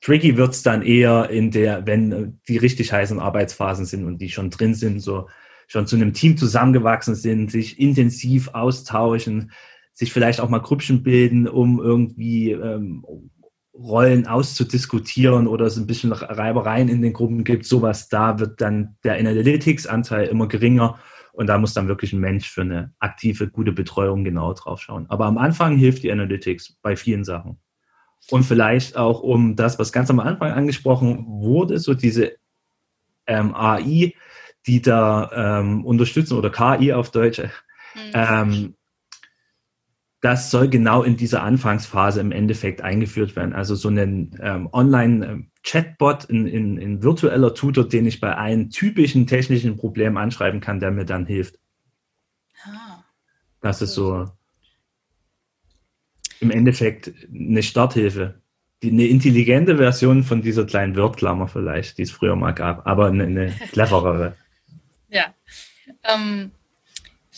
[0.00, 4.48] Tricky wird's dann eher in der, wenn die richtig heißen Arbeitsphasen sind und die schon
[4.48, 5.28] drin sind, so
[5.66, 9.52] schon zu einem Team zusammengewachsen sind, sich intensiv austauschen,
[9.92, 13.04] sich vielleicht auch mal Grüppchen bilden, um irgendwie ähm,
[13.74, 18.96] Rollen auszudiskutieren oder es ein bisschen Reibereien in den Gruppen gibt, sowas, da wird dann
[19.04, 20.98] der Analytics-Anteil immer geringer
[21.32, 25.06] und da muss dann wirklich ein Mensch für eine aktive, gute Betreuung genau drauf schauen.
[25.08, 27.58] Aber am Anfang hilft die Analytics bei vielen Sachen.
[28.28, 32.36] Und vielleicht auch um das, was ganz am Anfang angesprochen wurde, so diese
[33.26, 34.12] ähm, AI,
[34.66, 38.12] die da ähm, unterstützen oder KI auf Deutsch, mhm.
[38.12, 38.74] ähm,
[40.20, 43.54] das soll genau in dieser Anfangsphase im Endeffekt eingeführt werden.
[43.54, 49.26] Also so einen ähm, Online-Chatbot in, in, in virtueller Tutor, den ich bei einem typischen
[49.26, 51.58] technischen Problem anschreiben kann, der mir dann hilft.
[52.64, 53.02] Ah,
[53.62, 54.28] das ist so
[56.40, 58.42] im Endeffekt eine Starthilfe.
[58.82, 63.06] Die, eine intelligente Version von dieser kleinen Wordklammer vielleicht, die es früher mal gab, aber
[63.06, 64.36] eine, eine cleverere.
[65.08, 65.34] ja.
[66.04, 66.50] Ähm,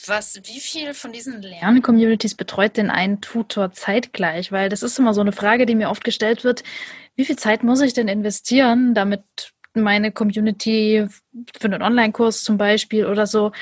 [0.06, 4.52] was, wie viel von diesen Lern-Communities betreut denn ein Tutor zeitgleich?
[4.52, 6.62] Weil das ist immer so eine Frage, die mir oft gestellt wird.
[7.14, 9.22] Wie viel Zeit muss ich denn investieren, damit
[9.74, 11.06] meine Community
[11.58, 13.52] für einen Online-Kurs zum Beispiel oder so,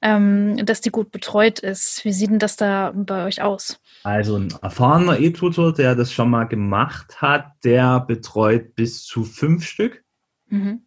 [0.00, 2.04] ähm, dass die gut betreut ist.
[2.04, 3.80] Wie sieht denn das da bei euch aus?
[4.02, 9.66] Also ein erfahrener E-Tutor, der das schon mal gemacht hat, der betreut bis zu fünf
[9.66, 10.04] Stück.
[10.48, 10.82] Mhm.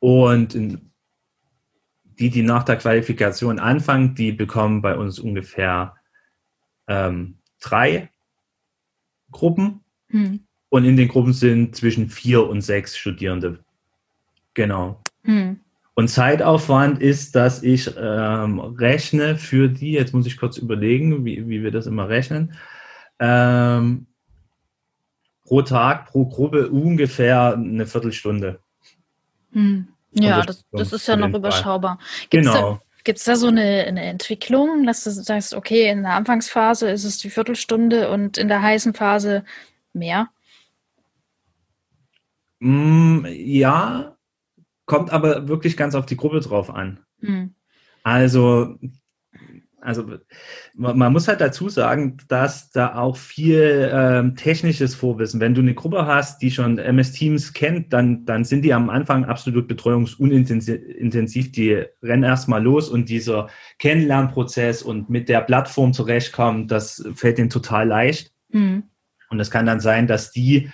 [0.00, 0.90] Und in,
[2.18, 5.96] die, die nach der Qualifikation anfangen, die bekommen bei uns ungefähr
[6.86, 8.10] ähm, drei
[9.30, 9.80] Gruppen.
[10.08, 10.40] Mhm.
[10.68, 13.64] Und in den Gruppen sind zwischen vier und sechs Studierende.
[14.54, 15.00] Genau.
[15.22, 15.60] Mhm.
[15.94, 21.48] Und Zeitaufwand ist, dass ich ähm, rechne für die, jetzt muss ich kurz überlegen, wie,
[21.48, 22.54] wie wir das immer rechnen,
[23.20, 24.06] ähm,
[25.44, 28.58] pro Tag, pro Gruppe ungefähr eine Viertelstunde.
[29.52, 29.86] Hm.
[30.14, 31.98] Ja, das, das ist ja noch überschaubar.
[32.30, 32.80] Gibt's genau.
[33.04, 37.04] Gibt es da so eine, eine, Entwicklung, dass du sagst, okay, in der Anfangsphase ist
[37.04, 39.44] es die Viertelstunde und in der heißen Phase
[39.92, 40.30] mehr?
[42.60, 44.14] Mm, ja,
[44.86, 47.00] Kommt aber wirklich ganz auf die Gruppe drauf an.
[47.20, 47.54] Mhm.
[48.02, 48.78] Also,
[49.84, 50.04] also
[50.74, 55.60] man, man, muss halt dazu sagen, dass da auch viel ähm, technisches Vorwissen, wenn du
[55.60, 59.68] eine Gruppe hast, die schon MS Teams kennt, dann, dann sind die am Anfang absolut
[59.68, 61.52] betreuungsunintensiv.
[61.52, 67.50] Die rennen erstmal los und dieser Kennenlernprozess und mit der Plattform zurechtkommen, das fällt denen
[67.50, 68.32] total leicht.
[68.48, 68.84] Mhm.
[69.28, 70.70] Und es kann dann sein, dass die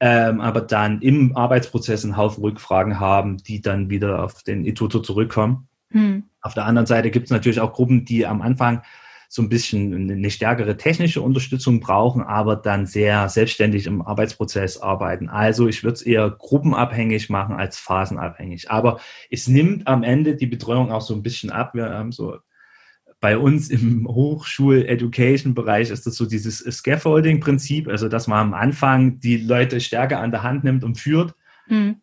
[0.00, 5.00] ähm, aber dann im Arbeitsprozess einen Haufen Rückfragen haben, die dann wieder auf den Ituto
[5.00, 5.68] zurückkommen.
[5.94, 6.24] Hm.
[6.42, 8.82] Auf der anderen Seite gibt es natürlich auch Gruppen, die am Anfang
[9.28, 15.28] so ein bisschen eine stärkere technische Unterstützung brauchen, aber dann sehr selbstständig im Arbeitsprozess arbeiten.
[15.28, 18.70] Also ich würde es eher gruppenabhängig machen als phasenabhängig.
[18.70, 21.74] Aber es nimmt am Ende die Betreuung auch so ein bisschen ab.
[21.74, 22.36] Wir haben so
[23.18, 29.38] bei uns im Hochschul-Education-Bereich ist das so dieses Scaffolding-Prinzip, also dass man am Anfang die
[29.38, 31.34] Leute stärker an der Hand nimmt und führt.
[31.66, 31.96] Mhm.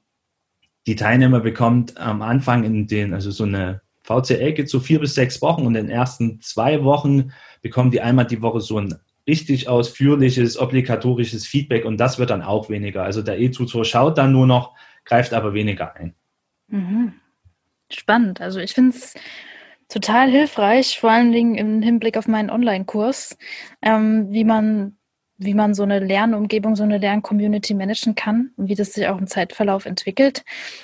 [0.87, 5.13] Die Teilnehmer bekommt am Anfang in den, also so eine VCL geht so vier bis
[5.13, 8.95] sechs Wochen und in den ersten zwei Wochen bekommen die einmal die Woche so ein
[9.27, 13.03] richtig ausführliches, obligatorisches Feedback und das wird dann auch weniger.
[13.03, 16.15] Also der E-Tutor schaut dann nur noch, greift aber weniger ein.
[16.67, 17.13] Mhm.
[17.91, 18.41] Spannend.
[18.41, 19.13] Also ich finde es
[19.89, 23.37] total hilfreich, vor allen Dingen im Hinblick auf meinen Online-Kurs,
[23.81, 24.97] ähm, wie man
[25.43, 29.17] wie man so eine Lernumgebung, so eine Lerncommunity managen kann und wie das sich auch
[29.17, 30.43] im Zeitverlauf entwickelt.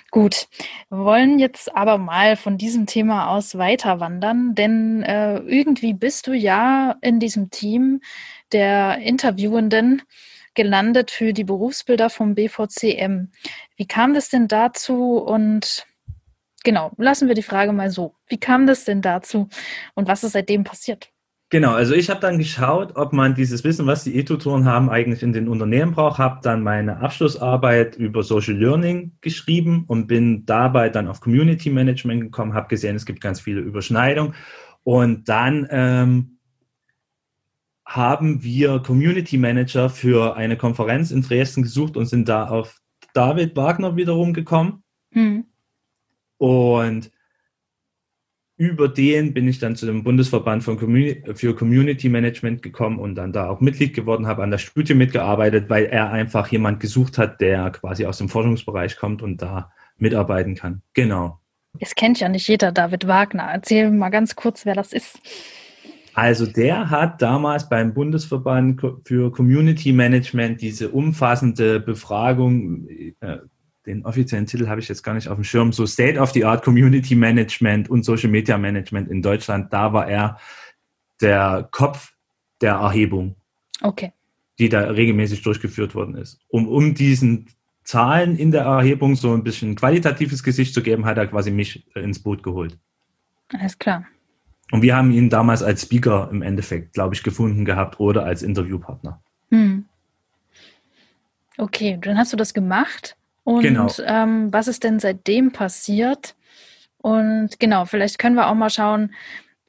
[0.10, 0.48] Gut,
[0.90, 6.26] wir wollen jetzt aber mal von diesem Thema aus weiter wandern, denn äh, irgendwie bist
[6.28, 8.02] du ja in diesem Team
[8.52, 10.02] der Interviewenden
[10.56, 13.30] gelandet für die Berufsbilder vom BVCM.
[13.76, 15.86] Wie kam das denn dazu und
[16.64, 18.16] Genau, lassen wir die Frage mal so.
[18.28, 19.48] Wie kam das denn dazu
[19.94, 21.12] und was ist seitdem passiert?
[21.50, 25.24] Genau, also ich habe dann geschaut, ob man dieses Wissen, was die E-Tutoren haben, eigentlich
[25.24, 30.90] in den Unternehmen braucht, habe dann meine Abschlussarbeit über Social Learning geschrieben und bin dabei
[30.90, 34.34] dann auf Community Management gekommen, habe gesehen, es gibt ganz viele Überschneidungen
[34.84, 36.38] und dann ähm,
[37.86, 42.82] haben wir Community Manager für eine Konferenz in Dresden gesucht und sind da auf
[43.14, 44.84] David Wagner wiederum gekommen.
[45.12, 45.46] Hm.
[46.38, 47.10] Und
[48.58, 53.50] über den bin ich dann zu dem Bundesverband für Community Management gekommen und dann da
[53.50, 57.70] auch Mitglied geworden, habe an der Studie mitgearbeitet, weil er einfach jemand gesucht hat, der
[57.70, 60.82] quasi aus dem Forschungsbereich kommt und da mitarbeiten kann.
[60.94, 61.40] Genau.
[61.80, 63.48] Es kennt ja nicht jeder David Wagner.
[63.54, 65.20] Erzähl mal ganz kurz, wer das ist.
[66.16, 72.88] Also der hat damals beim Bundesverband für Community Management diese umfassende Befragung
[73.20, 73.38] äh,
[73.88, 76.46] den offiziellen Titel habe ich jetzt gar nicht auf dem Schirm, so State of the
[76.46, 79.72] Art Community Management und Social Media Management in Deutschland.
[79.72, 80.38] Da war er
[81.22, 82.14] der Kopf
[82.62, 83.36] der Erhebung.
[83.82, 84.12] Okay.
[84.60, 86.40] Die da regelmäßig durchgeführt worden ist.
[86.50, 87.48] Um, um diesen
[87.84, 91.88] Zahlen in der Erhebung so ein bisschen qualitatives Gesicht zu geben, hat er quasi mich
[91.96, 92.78] ins Boot geholt.
[93.54, 94.06] Alles klar.
[94.72, 98.44] Und wir haben ihn damals als Speaker im Endeffekt, glaube ich, gefunden gehabt oder als
[98.44, 99.22] Interviewpartner.
[99.50, 99.86] Hm.
[101.58, 103.17] Okay, dann hast du das gemacht.
[103.48, 103.88] Und genau.
[104.06, 106.36] ähm, was ist denn seitdem passiert?
[106.98, 109.14] Und genau, vielleicht können wir auch mal schauen,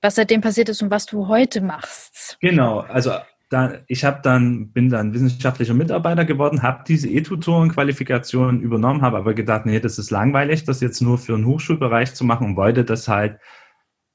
[0.03, 2.39] was seitdem passiert ist und was du heute machst.
[2.41, 3.13] Genau, also
[3.51, 9.33] da, ich habe dann bin dann wissenschaftlicher Mitarbeiter geworden, habe diese E-Tutoren-Qualifikation übernommen, habe aber
[9.33, 12.85] gedacht, nee, das ist langweilig, das jetzt nur für einen Hochschulbereich zu machen und wollte
[12.85, 13.39] das halt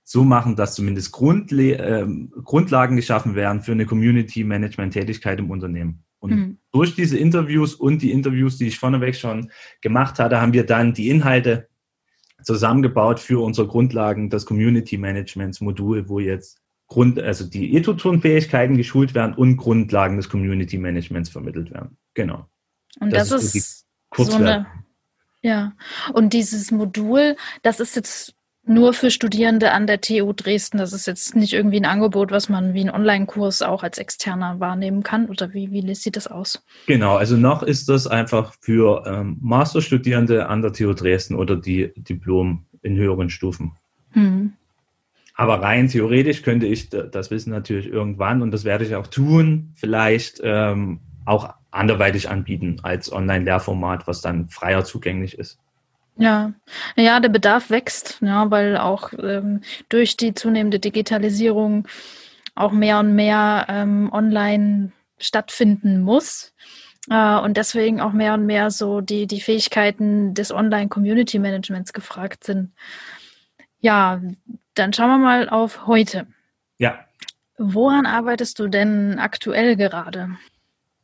[0.04, 2.06] so machen, dass zumindest Grundle äh,
[2.44, 6.04] Grundlagen geschaffen werden für eine Community-Management-Tätigkeit im Unternehmen.
[6.24, 6.58] Und mhm.
[6.72, 10.94] durch diese Interviews und die Interviews, die ich vorneweg schon gemacht hatte, haben wir dann
[10.94, 11.68] die Inhalte
[12.42, 19.14] zusammengebaut für unsere Grundlagen des Community Managements Modul, wo jetzt Grund, also die E-Tutoren-Fähigkeiten geschult
[19.14, 21.98] werden und Grundlagen des Community Managements vermittelt werden.
[22.14, 22.48] Genau.
[23.02, 24.66] Und das, das ist, ist so eine,
[25.42, 25.74] Ja,
[26.14, 28.34] und dieses Modul, das ist jetzt
[28.66, 30.78] nur für Studierende an der TU Dresden.
[30.78, 34.60] Das ist jetzt nicht irgendwie ein Angebot, was man wie einen Online-Kurs auch als Externer
[34.60, 35.28] wahrnehmen kann.
[35.28, 36.64] Oder wie, wie sieht das aus?
[36.88, 41.92] Genau, also noch ist das einfach für ähm, Masterstudierende an der TU Dresden oder die
[41.96, 43.74] Diplom in höheren Stufen.
[44.12, 44.54] Hm.
[45.36, 49.74] Aber rein theoretisch könnte ich das Wissen natürlich irgendwann, und das werde ich auch tun,
[49.76, 55.60] vielleicht ähm, auch anderweitig anbieten als Online-Lehrformat, was dann freier zugänglich ist.
[56.16, 56.54] Ja,
[56.96, 61.88] ja, der Bedarf wächst, ja, weil auch ähm, durch die zunehmende Digitalisierung
[62.56, 66.54] auch mehr und mehr ähm, online stattfinden muss.
[67.10, 72.72] Äh, und deswegen auch mehr und mehr so die, die Fähigkeiten des Online-Community-Managements gefragt sind.
[73.80, 74.22] Ja,
[74.76, 76.28] dann schauen wir mal auf heute.
[76.78, 77.06] Ja.
[77.58, 80.38] Woran arbeitest du denn aktuell gerade?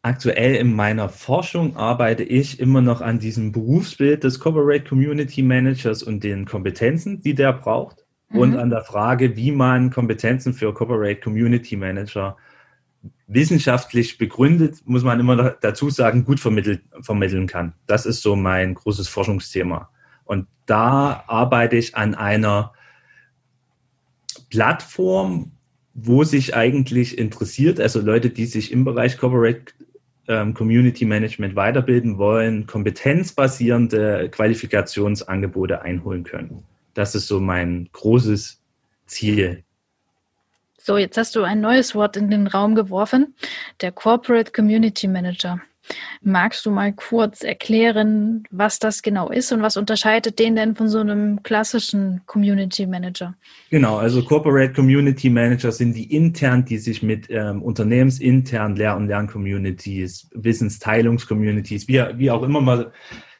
[0.02, 6.04] Aktuell in meiner Forschung arbeite ich immer noch an diesem Berufsbild des Corporate Community Managers
[6.04, 8.06] und den Kompetenzen, die der braucht.
[8.30, 8.40] Mhm.
[8.40, 12.38] Und an der Frage, wie man Kompetenzen für Corporate Community Manager
[13.28, 17.74] wissenschaftlich begründet, muss man immer dazu sagen, gut vermitteln kann.
[17.86, 19.90] Das ist so mein großes Forschungsthema.
[20.24, 22.72] Und da arbeite ich an einer
[24.50, 25.52] Plattform,
[25.94, 29.74] wo sich eigentlich interessiert, also Leute, die sich im Bereich Corporate
[30.30, 36.64] ähm, Community Management weiterbilden wollen, kompetenzbasierende Qualifikationsangebote einholen können.
[36.94, 38.62] Das ist so mein großes
[39.08, 39.64] Ziel.
[40.78, 43.36] So, jetzt hast du ein neues Wort in den Raum geworfen,
[43.82, 45.60] der Corporate Community Manager.
[46.22, 50.90] Magst du mal kurz erklären, was das genau ist und was unterscheidet den denn von
[50.90, 53.36] so einem klassischen Community Manager?
[53.70, 59.08] Genau, also Corporate Community Manager sind die intern, die sich mit ähm, unternehmensinternen Lehr- und
[59.08, 62.88] Lern-Communities, Wissensteilungs-Communities, wie, wie auch immer man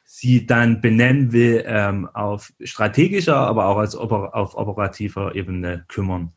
[0.04, 6.32] sie dann benennen will, ähm, auf strategischer, aber auch als oper auf operativer Ebene kümmern.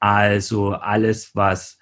[0.00, 1.78] Also alles, was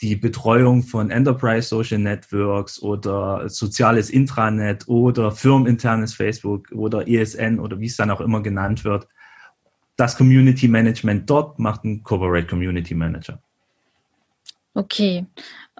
[0.00, 7.80] die Betreuung von Enterprise Social Networks oder soziales Intranet oder firmeninternes Facebook oder ESN oder
[7.80, 9.08] wie es dann auch immer genannt wird.
[9.96, 13.40] Das Community Management dort macht ein Corporate Community Manager.
[14.74, 15.24] Okay,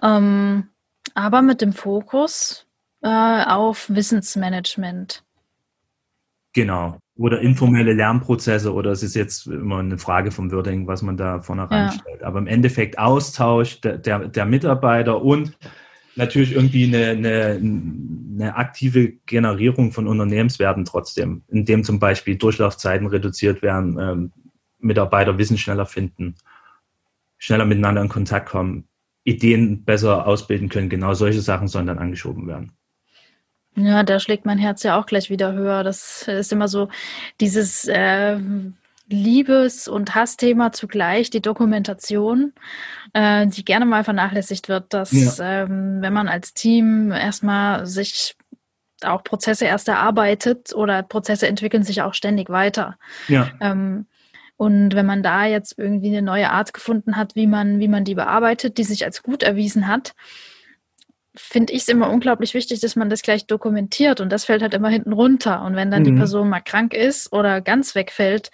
[0.01, 0.67] ähm,
[1.13, 2.65] aber mit dem Fokus
[3.03, 5.23] äh, auf Wissensmanagement.
[6.53, 11.17] Genau oder informelle Lernprozesse oder es ist jetzt immer eine Frage vom Wording, was man
[11.17, 11.67] da vorne ja.
[11.67, 12.23] reinstellt.
[12.23, 15.57] Aber im Endeffekt Austausch der, der, der, Mitarbeiter und
[16.15, 23.61] natürlich irgendwie eine, eine, eine aktive Generierung von Unternehmenswerten trotzdem, indem zum Beispiel Durchlaufzeiten reduziert
[23.61, 24.31] werden, ähm,
[24.79, 26.35] Mitarbeiter Wissen schneller finden,
[27.39, 28.87] schneller miteinander in Kontakt kommen,
[29.23, 30.89] Ideen besser ausbilden können.
[30.89, 32.73] Genau solche Sachen sollen dann angeschoben werden.
[33.77, 35.83] Ja, da schlägt mein Herz ja auch gleich wieder höher.
[35.83, 36.89] Das ist immer so
[37.39, 38.39] dieses äh,
[39.07, 42.53] Liebes- und Hassthema zugleich, die Dokumentation,
[43.13, 45.63] äh, die gerne mal vernachlässigt wird, dass ja.
[45.63, 48.35] ähm, wenn man als Team erstmal sich
[49.03, 52.97] auch Prozesse erst erarbeitet oder Prozesse entwickeln sich auch ständig weiter.
[53.27, 53.51] Ja.
[53.61, 54.07] Ähm,
[54.57, 58.03] und wenn man da jetzt irgendwie eine neue Art gefunden hat, wie man, wie man
[58.05, 60.15] die bearbeitet, die sich als gut erwiesen hat,
[61.37, 64.73] finde ich es immer unglaublich wichtig, dass man das gleich dokumentiert und das fällt halt
[64.73, 65.63] immer hinten runter.
[65.63, 66.05] Und wenn dann mhm.
[66.05, 68.51] die Person mal krank ist oder ganz wegfällt,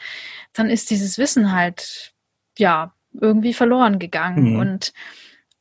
[0.53, 2.13] dann ist dieses Wissen halt,
[2.57, 4.53] ja, irgendwie verloren gegangen.
[4.53, 4.59] Mhm.
[4.59, 4.93] Und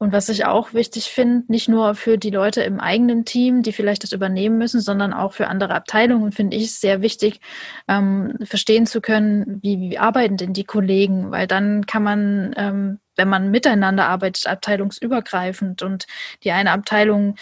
[0.03, 3.73] und was ich auch wichtig finde, nicht nur für die Leute im eigenen Team, die
[3.73, 7.39] vielleicht das übernehmen müssen, sondern auch für andere Abteilungen, finde ich es sehr wichtig,
[7.87, 12.99] ähm, verstehen zu können, wie, wie arbeiten denn die Kollegen, weil dann kann man, ähm,
[13.15, 16.09] wenn man miteinander arbeitet, abteilungsübergreifend und
[16.43, 17.37] die eine Abteilung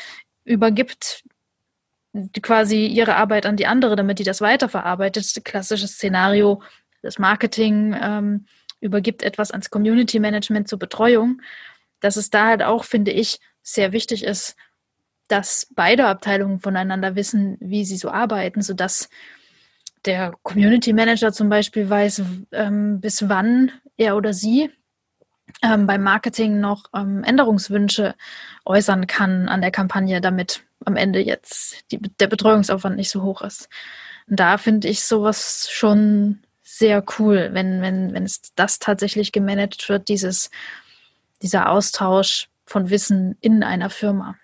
[0.44, 1.25] übergibt
[2.42, 5.46] quasi ihre Arbeit an die andere, damit die das weiterverarbeitet.
[5.46, 6.61] Klassisches Szenario,
[7.01, 8.44] das Marketing ähm,
[8.81, 11.40] übergibt etwas ans Community Management zur Betreuung
[12.01, 14.57] dass es da halt auch, finde ich, sehr wichtig ist,
[15.29, 19.09] dass beide Abteilungen voneinander wissen, wie sie so arbeiten, sodass
[20.05, 24.71] der Community Manager zum Beispiel weiß, ähm, bis wann er oder sie
[25.63, 28.15] ähm, beim Marketing noch ähm, Änderungswünsche
[28.65, 33.43] äußern kann an der Kampagne, damit am Ende jetzt die, der Betreuungsaufwand nicht so hoch
[33.43, 33.69] ist.
[34.29, 39.89] Und da finde ich sowas schon sehr cool, wenn, wenn, wenn es das tatsächlich gemanagt
[39.89, 40.51] wird, dieses
[41.42, 44.37] dieser Austausch von Wissen in einer Firma.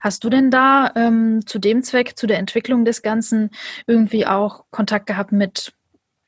[0.00, 3.50] Hast du denn da ähm, zu dem Zweck, zu der Entwicklung des Ganzen
[3.86, 5.72] irgendwie auch Kontakt gehabt mit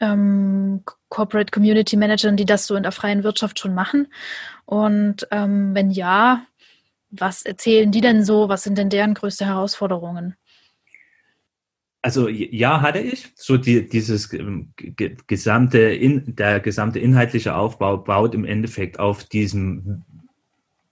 [0.01, 4.09] ähm, Corporate Community Managern, die das so in der freien Wirtschaft schon machen?
[4.65, 6.47] Und ähm, wenn ja,
[7.11, 8.49] was erzählen die denn so?
[8.49, 10.37] Was sind denn deren größte Herausforderungen?
[12.07, 13.33] Also ja, hatte ich.
[13.35, 14.31] So die, dieses
[15.27, 20.05] gesamte, in, der gesamte inhaltliche Aufbau baut im Endeffekt auf diesem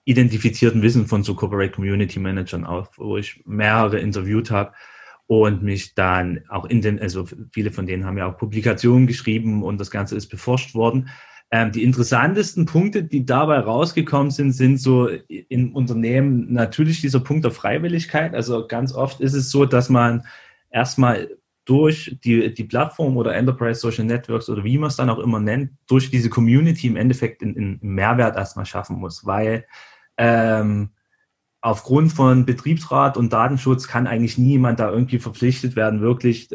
[0.06, 4.72] identifizierten Wissen von so Corporate Community Managern auf, wo ich mehrere interviewt habe
[5.28, 9.62] und mich dann auch in den, also viele von denen haben ja auch Publikationen geschrieben
[9.62, 11.10] und das Ganze ist beforscht worden.
[11.52, 17.44] Ähm, die interessantesten Punkte, die dabei rausgekommen sind, sind so in Unternehmen natürlich dieser Punkt
[17.44, 18.34] der Freiwilligkeit.
[18.34, 20.24] Also ganz oft ist es so, dass man
[20.74, 21.30] erstmal
[21.64, 25.40] durch die, die Plattform oder Enterprise Social Networks oder wie man es dann auch immer
[25.40, 29.64] nennt, durch diese Community im Endeffekt einen Mehrwert erstmal schaffen muss, weil
[30.18, 30.90] ähm,
[31.62, 36.50] aufgrund von Betriebsrat und Datenschutz kann eigentlich niemand da irgendwie verpflichtet werden, wirklich,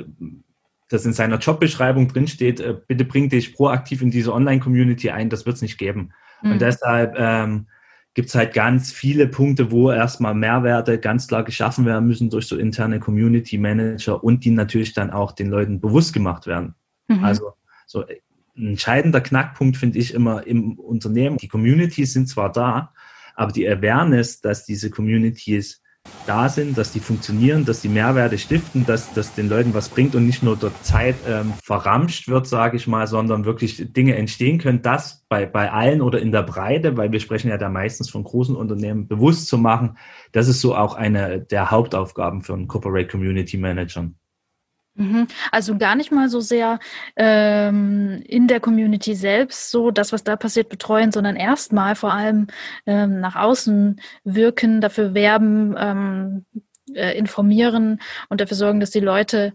[0.89, 5.47] dass in seiner Jobbeschreibung drinsteht, äh, bitte bring dich proaktiv in diese Online-Community ein, das
[5.47, 6.11] wird es nicht geben.
[6.43, 6.51] Mhm.
[6.51, 7.65] Und deshalb ähm,
[8.19, 12.47] gibt es halt ganz viele Punkte, wo erstmal Mehrwerte ganz klar geschaffen werden müssen durch
[12.47, 16.75] so interne Community Manager und die natürlich dann auch den Leuten bewusst gemacht werden.
[17.07, 17.23] Mhm.
[17.23, 17.53] Also
[17.87, 18.03] so
[18.57, 21.37] ein entscheidender Knackpunkt finde ich immer im Unternehmen.
[21.37, 22.93] Die Communities sind zwar da,
[23.35, 25.81] aber die Awareness, dass diese Communities
[26.29, 30.13] da sind, dass die funktionieren, dass die Mehrwerte stiften, dass das den Leuten was bringt
[30.13, 34.59] und nicht nur dort Zeit ähm, verramscht wird, sage ich mal, sondern wirklich Dinge entstehen
[34.59, 38.11] können, das bei, bei allen oder in der Breite, weil wir sprechen ja da meistens
[38.11, 39.97] von großen Unternehmen, bewusst zu machen,
[40.31, 44.11] das ist so auch eine der Hauptaufgaben für einen Corporate Community Manager.
[44.95, 45.27] Mhm.
[45.51, 46.79] Also gar nicht mal so sehr
[47.15, 52.47] ähm, in der Community selbst so das, was da passiert, betreuen, sondern erstmal vor allem
[52.85, 56.45] ähm, nach außen wirken, dafür werben, ähm,
[56.93, 59.53] äh, informieren und dafür sorgen, dass die Leute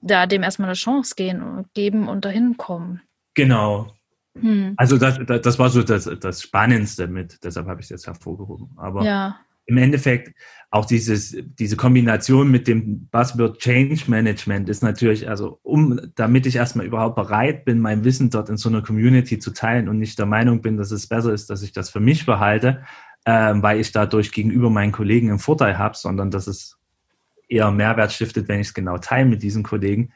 [0.00, 3.02] da dem erstmal eine Chance gehen, geben und dahin kommen.
[3.34, 3.92] Genau.
[4.38, 4.74] Hm.
[4.76, 8.06] Also das, das, das, war so das, das Spannendste mit, deshalb habe ich es jetzt
[8.06, 8.70] hervorgehoben.
[8.76, 10.34] Aber ja im Endeffekt
[10.70, 16.56] auch dieses, diese Kombination mit dem Buzzword Change Management ist natürlich, also um, damit ich
[16.56, 20.18] erstmal überhaupt bereit bin, mein Wissen dort in so einer Community zu teilen und nicht
[20.18, 22.84] der Meinung bin, dass es besser ist, dass ich das für mich behalte,
[23.24, 26.78] äh, weil ich dadurch gegenüber meinen Kollegen einen Vorteil habe, sondern dass es
[27.48, 30.12] eher Mehrwert stiftet, wenn ich es genau teile mit diesen Kollegen.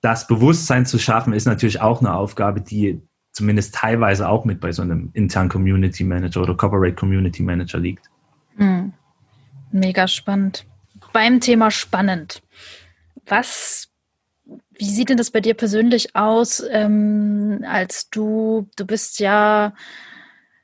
[0.00, 4.72] Das Bewusstsein zu schaffen, ist natürlich auch eine Aufgabe, die zumindest teilweise auch mit bei
[4.72, 8.10] so einem internen Community Manager oder Corporate Community Manager liegt.
[8.56, 8.92] Mhm.
[9.72, 10.66] Mega spannend.
[11.12, 12.42] Beim Thema spannend.
[13.26, 13.88] Was,
[14.70, 19.74] wie sieht denn das bei dir persönlich aus, ähm, als du, du bist ja,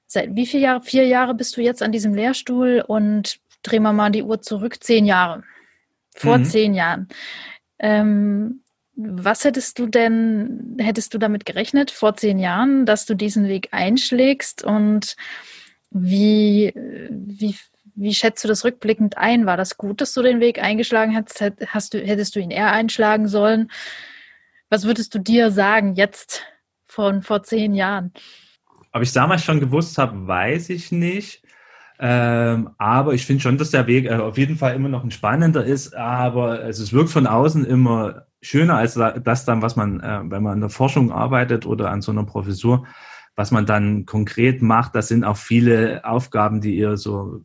[0.06, 3.92] seit wie vier Jahre, vier Jahre bist du jetzt an diesem Lehrstuhl und drehen wir
[3.92, 5.42] mal die Uhr zurück, zehn Jahre.
[6.14, 6.44] Vor mhm.
[6.44, 7.08] zehn Jahren.
[7.78, 8.62] Ähm,
[8.96, 13.68] was hättest du denn, hättest du damit gerechnet vor zehn Jahren, dass du diesen Weg
[13.72, 15.16] einschlägst und
[15.90, 16.72] wie,
[17.10, 17.56] wie,
[17.96, 19.46] wie schätzt du das rückblickend ein?
[19.46, 21.42] War das gut, dass du den Weg eingeschlagen hast?
[21.68, 23.70] hast du, hättest du ihn eher einschlagen sollen?
[24.68, 26.42] Was würdest du dir sagen jetzt
[26.86, 28.12] von vor zehn Jahren?
[28.92, 31.42] Ob ich damals schon gewusst habe, weiß ich nicht.
[31.98, 35.10] Ähm, aber ich finde schon, dass der Weg äh, auf jeden Fall immer noch ein
[35.10, 35.96] spannender ist.
[35.96, 40.42] Aber also es wirkt von außen immer schöner als das dann, was man, äh, wenn
[40.42, 42.86] man in der Forschung arbeitet oder an so einer Professur,
[43.34, 44.94] was man dann konkret macht.
[44.94, 47.42] Das sind auch viele Aufgaben, die eher so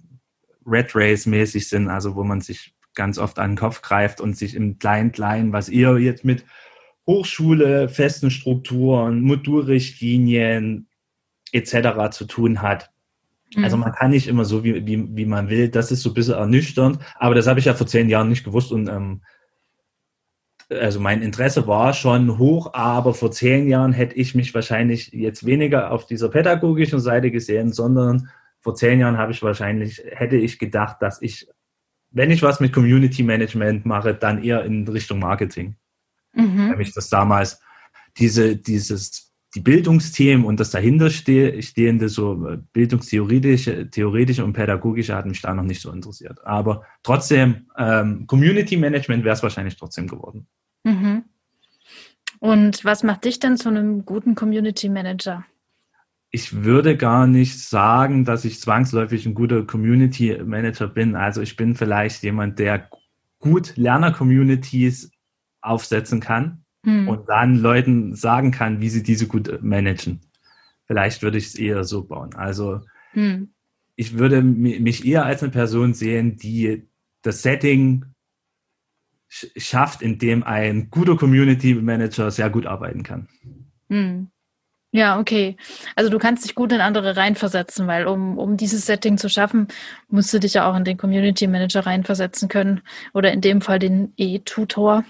[0.66, 4.38] Red Race mäßig sind, also wo man sich ganz oft an den Kopf greift und
[4.38, 6.44] sich im Klein-Klein, was ihr jetzt mit
[7.08, 10.88] Hochschule, festen Strukturen, Modulrichtlinien
[11.52, 12.12] etc.
[12.12, 12.92] zu tun hat.
[13.56, 13.64] Mhm.
[13.64, 15.70] Also man kann nicht immer so, wie, wie, wie man will.
[15.70, 17.00] Das ist so ein bisschen ernüchternd.
[17.16, 18.72] Aber das habe ich ja vor zehn Jahren nicht gewusst.
[18.72, 19.22] Und ähm,
[20.70, 25.46] also mein Interesse war schon hoch, aber vor zehn Jahren hätte ich mich wahrscheinlich jetzt
[25.46, 28.30] weniger auf dieser pädagogischen Seite gesehen, sondern
[28.62, 31.48] vor zehn Jahren habe ich wahrscheinlich, hätte ich gedacht, dass ich,
[32.12, 35.76] wenn ich was mit Community Management mache, dann eher in Richtung Marketing.
[36.34, 36.70] Mhm.
[36.70, 37.60] Weil mich das damals,
[38.18, 45.26] diese, dieses, die Bildungsthemen und das dahinter stehende, so äh, bildungstheoretische theoretische und pädagogische hat
[45.26, 46.46] mich da noch nicht so interessiert.
[46.46, 50.48] Aber trotzdem, ähm, Community Management wäre es wahrscheinlich trotzdem geworden.
[50.84, 51.26] Mhm.
[52.40, 55.46] Und was macht dich denn zu einem guten Community Manager?
[56.32, 61.16] Ich würde gar nicht sagen, dass ich zwangsläufig ein guter Community Manager bin.
[61.16, 62.90] Also ich bin vielleicht jemand, der
[63.40, 65.12] gut Lerner-Communities
[65.60, 67.10] aufsetzen kann hm.
[67.10, 70.22] und dann Leuten sagen kann, wie sie diese gut managen.
[70.86, 72.34] Vielleicht würde ich es eher so bauen.
[72.36, 73.54] Also hm.
[73.98, 76.88] ich würde mich eher als eine Person sehen, die
[77.24, 78.06] das Setting
[79.28, 83.28] schafft, in dem ein guter Community Manager sehr gut arbeiten kann.
[83.90, 84.32] Hm.
[84.92, 85.56] Ja, okay.
[85.96, 89.70] Also du kannst dich gut in andere reinversetzen, weil um, um dieses Setting zu schaffen,
[90.10, 92.82] musst du dich ja auch in den Community Manager reinversetzen können
[93.14, 95.06] oder in dem Fall den E-Tutor.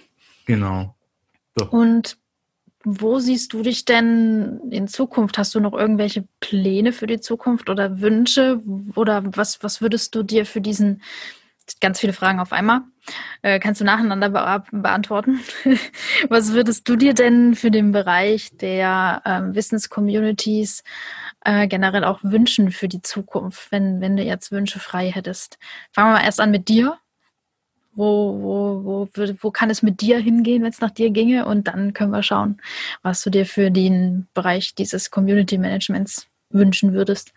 [0.45, 0.95] Genau.
[1.57, 1.65] So.
[1.65, 2.17] Und
[2.83, 5.37] wo siehst du dich denn in Zukunft?
[5.37, 8.61] Hast du noch irgendwelche Pläne für die Zukunft oder Wünsche?
[8.95, 11.01] Oder was, was würdest du dir für diesen,
[11.79, 12.81] ganz viele Fragen auf einmal,
[13.41, 15.39] äh, kannst du nacheinander be beantworten?
[16.29, 20.83] was würdest du dir denn für den Bereich der ähm, Wissenscommunities
[21.45, 25.57] äh, generell auch wünschen für die Zukunft, wenn, wenn du jetzt Wünsche frei hättest?
[25.91, 26.97] Fangen wir mal erst an mit dir.
[27.93, 31.45] Wo, wo, wo, wo kann es mit dir hingehen, wenn es nach dir ginge?
[31.45, 32.61] Und dann können wir schauen,
[33.01, 37.33] was du dir für den Bereich dieses Community Managements wünschen würdest.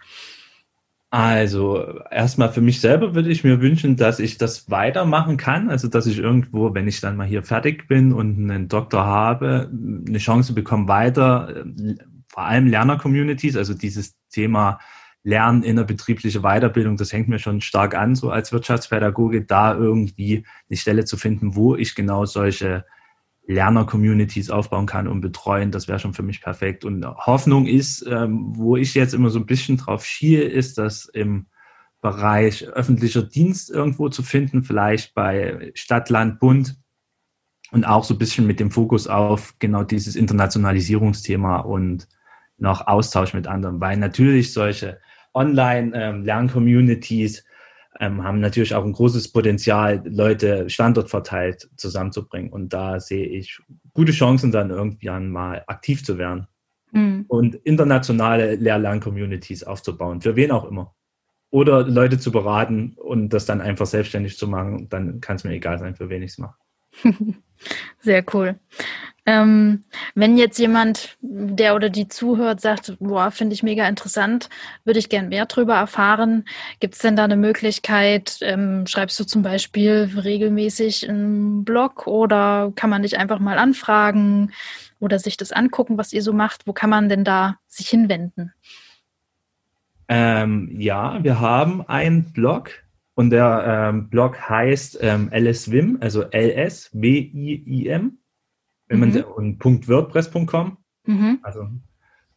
[1.15, 5.71] Also erstmal für mich selber würde ich mir wünschen, dass ich das weitermachen kann.
[5.71, 9.71] Also dass ich irgendwo, wenn ich dann mal hier fertig bin und einen Doktor habe,
[9.71, 11.67] eine Chance bekomme, weiter,
[12.27, 14.81] vor allem Lerner-Communities, also dieses Thema
[15.23, 20.77] Lernen, innerbetriebliche Weiterbildung, das hängt mir schon stark an, so als Wirtschaftspädagoge, da irgendwie eine
[20.77, 22.87] Stelle zu finden, wo ich genau solche
[23.47, 26.85] Lerner-Communities aufbauen kann und betreuen, das wäre schon für mich perfekt.
[26.85, 31.07] Und Hoffnung ist, ähm, wo ich jetzt immer so ein bisschen drauf schiehe, ist, dass
[31.07, 31.47] im
[32.01, 36.77] Bereich öffentlicher Dienst irgendwo zu finden, vielleicht bei Stadt, Land, Bund
[37.71, 42.09] und auch so ein bisschen mit dem Fokus auf genau dieses Internationalisierungsthema und
[42.57, 45.01] noch Austausch mit anderen, weil natürlich solche
[45.35, 47.45] Online-Lern-Communities
[48.01, 52.53] ähm, haben natürlich auch ein großes Potenzial, Leute standortverteilt zusammenzubringen.
[52.53, 53.61] Und da sehe ich
[53.93, 56.47] gute Chancen, dann irgendwann mal aktiv zu werden
[56.93, 57.25] mhm.
[57.29, 60.95] und internationale Lehr-Lern-Communities aufzubauen, für wen auch immer.
[61.51, 65.53] Oder Leute zu beraten und das dann einfach selbstständig zu machen, dann kann es mir
[65.53, 66.57] egal sein, für wen ich es mache.
[68.01, 68.59] Sehr cool.
[69.27, 74.51] Ähm, wenn jetzt jemand, der oder die zuhört, sagt, boah, finde ich mega interessant,
[74.85, 76.45] würde ich gern mehr drüber erfahren.
[76.79, 78.39] Gibt es denn da eine Möglichkeit?
[78.43, 84.53] Ähm, schreibst du zum Beispiel regelmäßig einen Blog oder kann man dich einfach mal anfragen
[85.01, 86.67] oder sich das angucken, was ihr so macht?
[86.67, 88.53] Wo kann man denn da sich hinwenden?
[90.09, 92.71] Ähm, ja, wir haben einen Blog
[93.15, 98.19] und der ähm, Blog heißt ähm, LSWIM, also L-S-W-I-I-M
[98.89, 99.25] wenn man mhm.
[99.25, 100.77] und .wordpress.com.
[101.07, 101.39] Mhm.
[101.43, 101.69] Also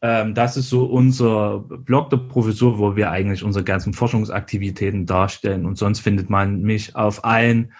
[0.01, 5.65] ähm, das ist so unser Blog der Professur, wo wir eigentlich unsere ganzen Forschungsaktivitäten darstellen.
[5.65, 7.73] Und sonst findet man mich auf allen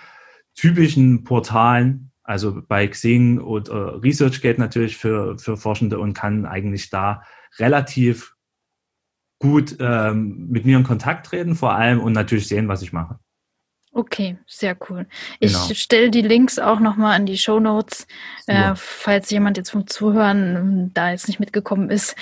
[0.56, 7.22] typischen Portalen, also bei Xing oder ResearchGate natürlich für, für Forschende und kann eigentlich da
[7.60, 8.36] relativ
[9.40, 13.20] gut ähm, mit mir in Kontakt treten, vor allem und natürlich sehen, was ich mache.
[13.98, 15.08] Okay, sehr cool.
[15.40, 15.74] Ich genau.
[15.74, 18.06] stelle die Links auch nochmal in die Show Notes,
[18.46, 22.16] äh, falls jemand jetzt vom Zuhören ähm, da jetzt nicht mitgekommen ist.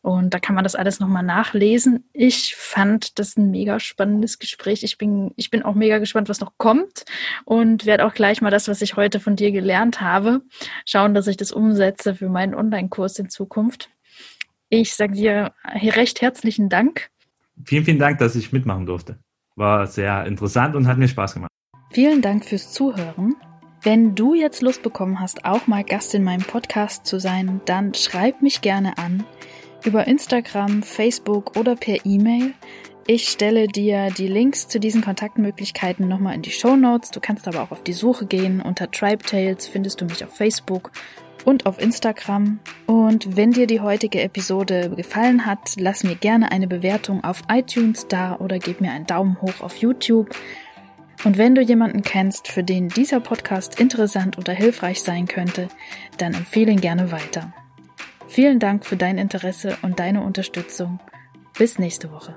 [0.00, 2.08] Und da kann man das alles nochmal nachlesen.
[2.14, 4.82] Ich fand das ein mega spannendes Gespräch.
[4.84, 7.04] Ich bin, ich bin auch mega gespannt, was noch kommt
[7.44, 10.40] und werde auch gleich mal das, was ich heute von dir gelernt habe,
[10.86, 13.90] schauen, dass ich das umsetze für meinen Online-Kurs in Zukunft.
[14.70, 17.10] Ich sage dir recht herzlichen Dank.
[17.66, 19.18] Vielen, vielen Dank, dass ich mitmachen durfte.
[19.58, 21.50] War sehr interessant und hat mir Spaß gemacht.
[21.90, 23.34] Vielen Dank fürs Zuhören.
[23.82, 27.92] Wenn du jetzt Lust bekommen hast, auch mal Gast in meinem Podcast zu sein, dann
[27.92, 29.24] schreib mich gerne an
[29.84, 32.54] über Instagram, Facebook oder per E-Mail.
[33.08, 37.10] Ich stelle dir die Links zu diesen Kontaktmöglichkeiten nochmal in die Show Notes.
[37.10, 38.60] Du kannst aber auch auf die Suche gehen.
[38.60, 40.92] Unter Tribe Tales findest du mich auf Facebook
[41.48, 42.60] und auf Instagram.
[42.84, 48.06] Und wenn dir die heutige Episode gefallen hat, lass mir gerne eine Bewertung auf iTunes
[48.06, 50.28] da oder gib mir einen Daumen hoch auf YouTube.
[51.24, 55.68] Und wenn du jemanden kennst, für den dieser Podcast interessant oder hilfreich sein könnte,
[56.18, 57.54] dann empfehle ihn gerne weiter.
[58.28, 61.00] Vielen Dank für dein Interesse und deine Unterstützung.
[61.56, 62.36] Bis nächste Woche.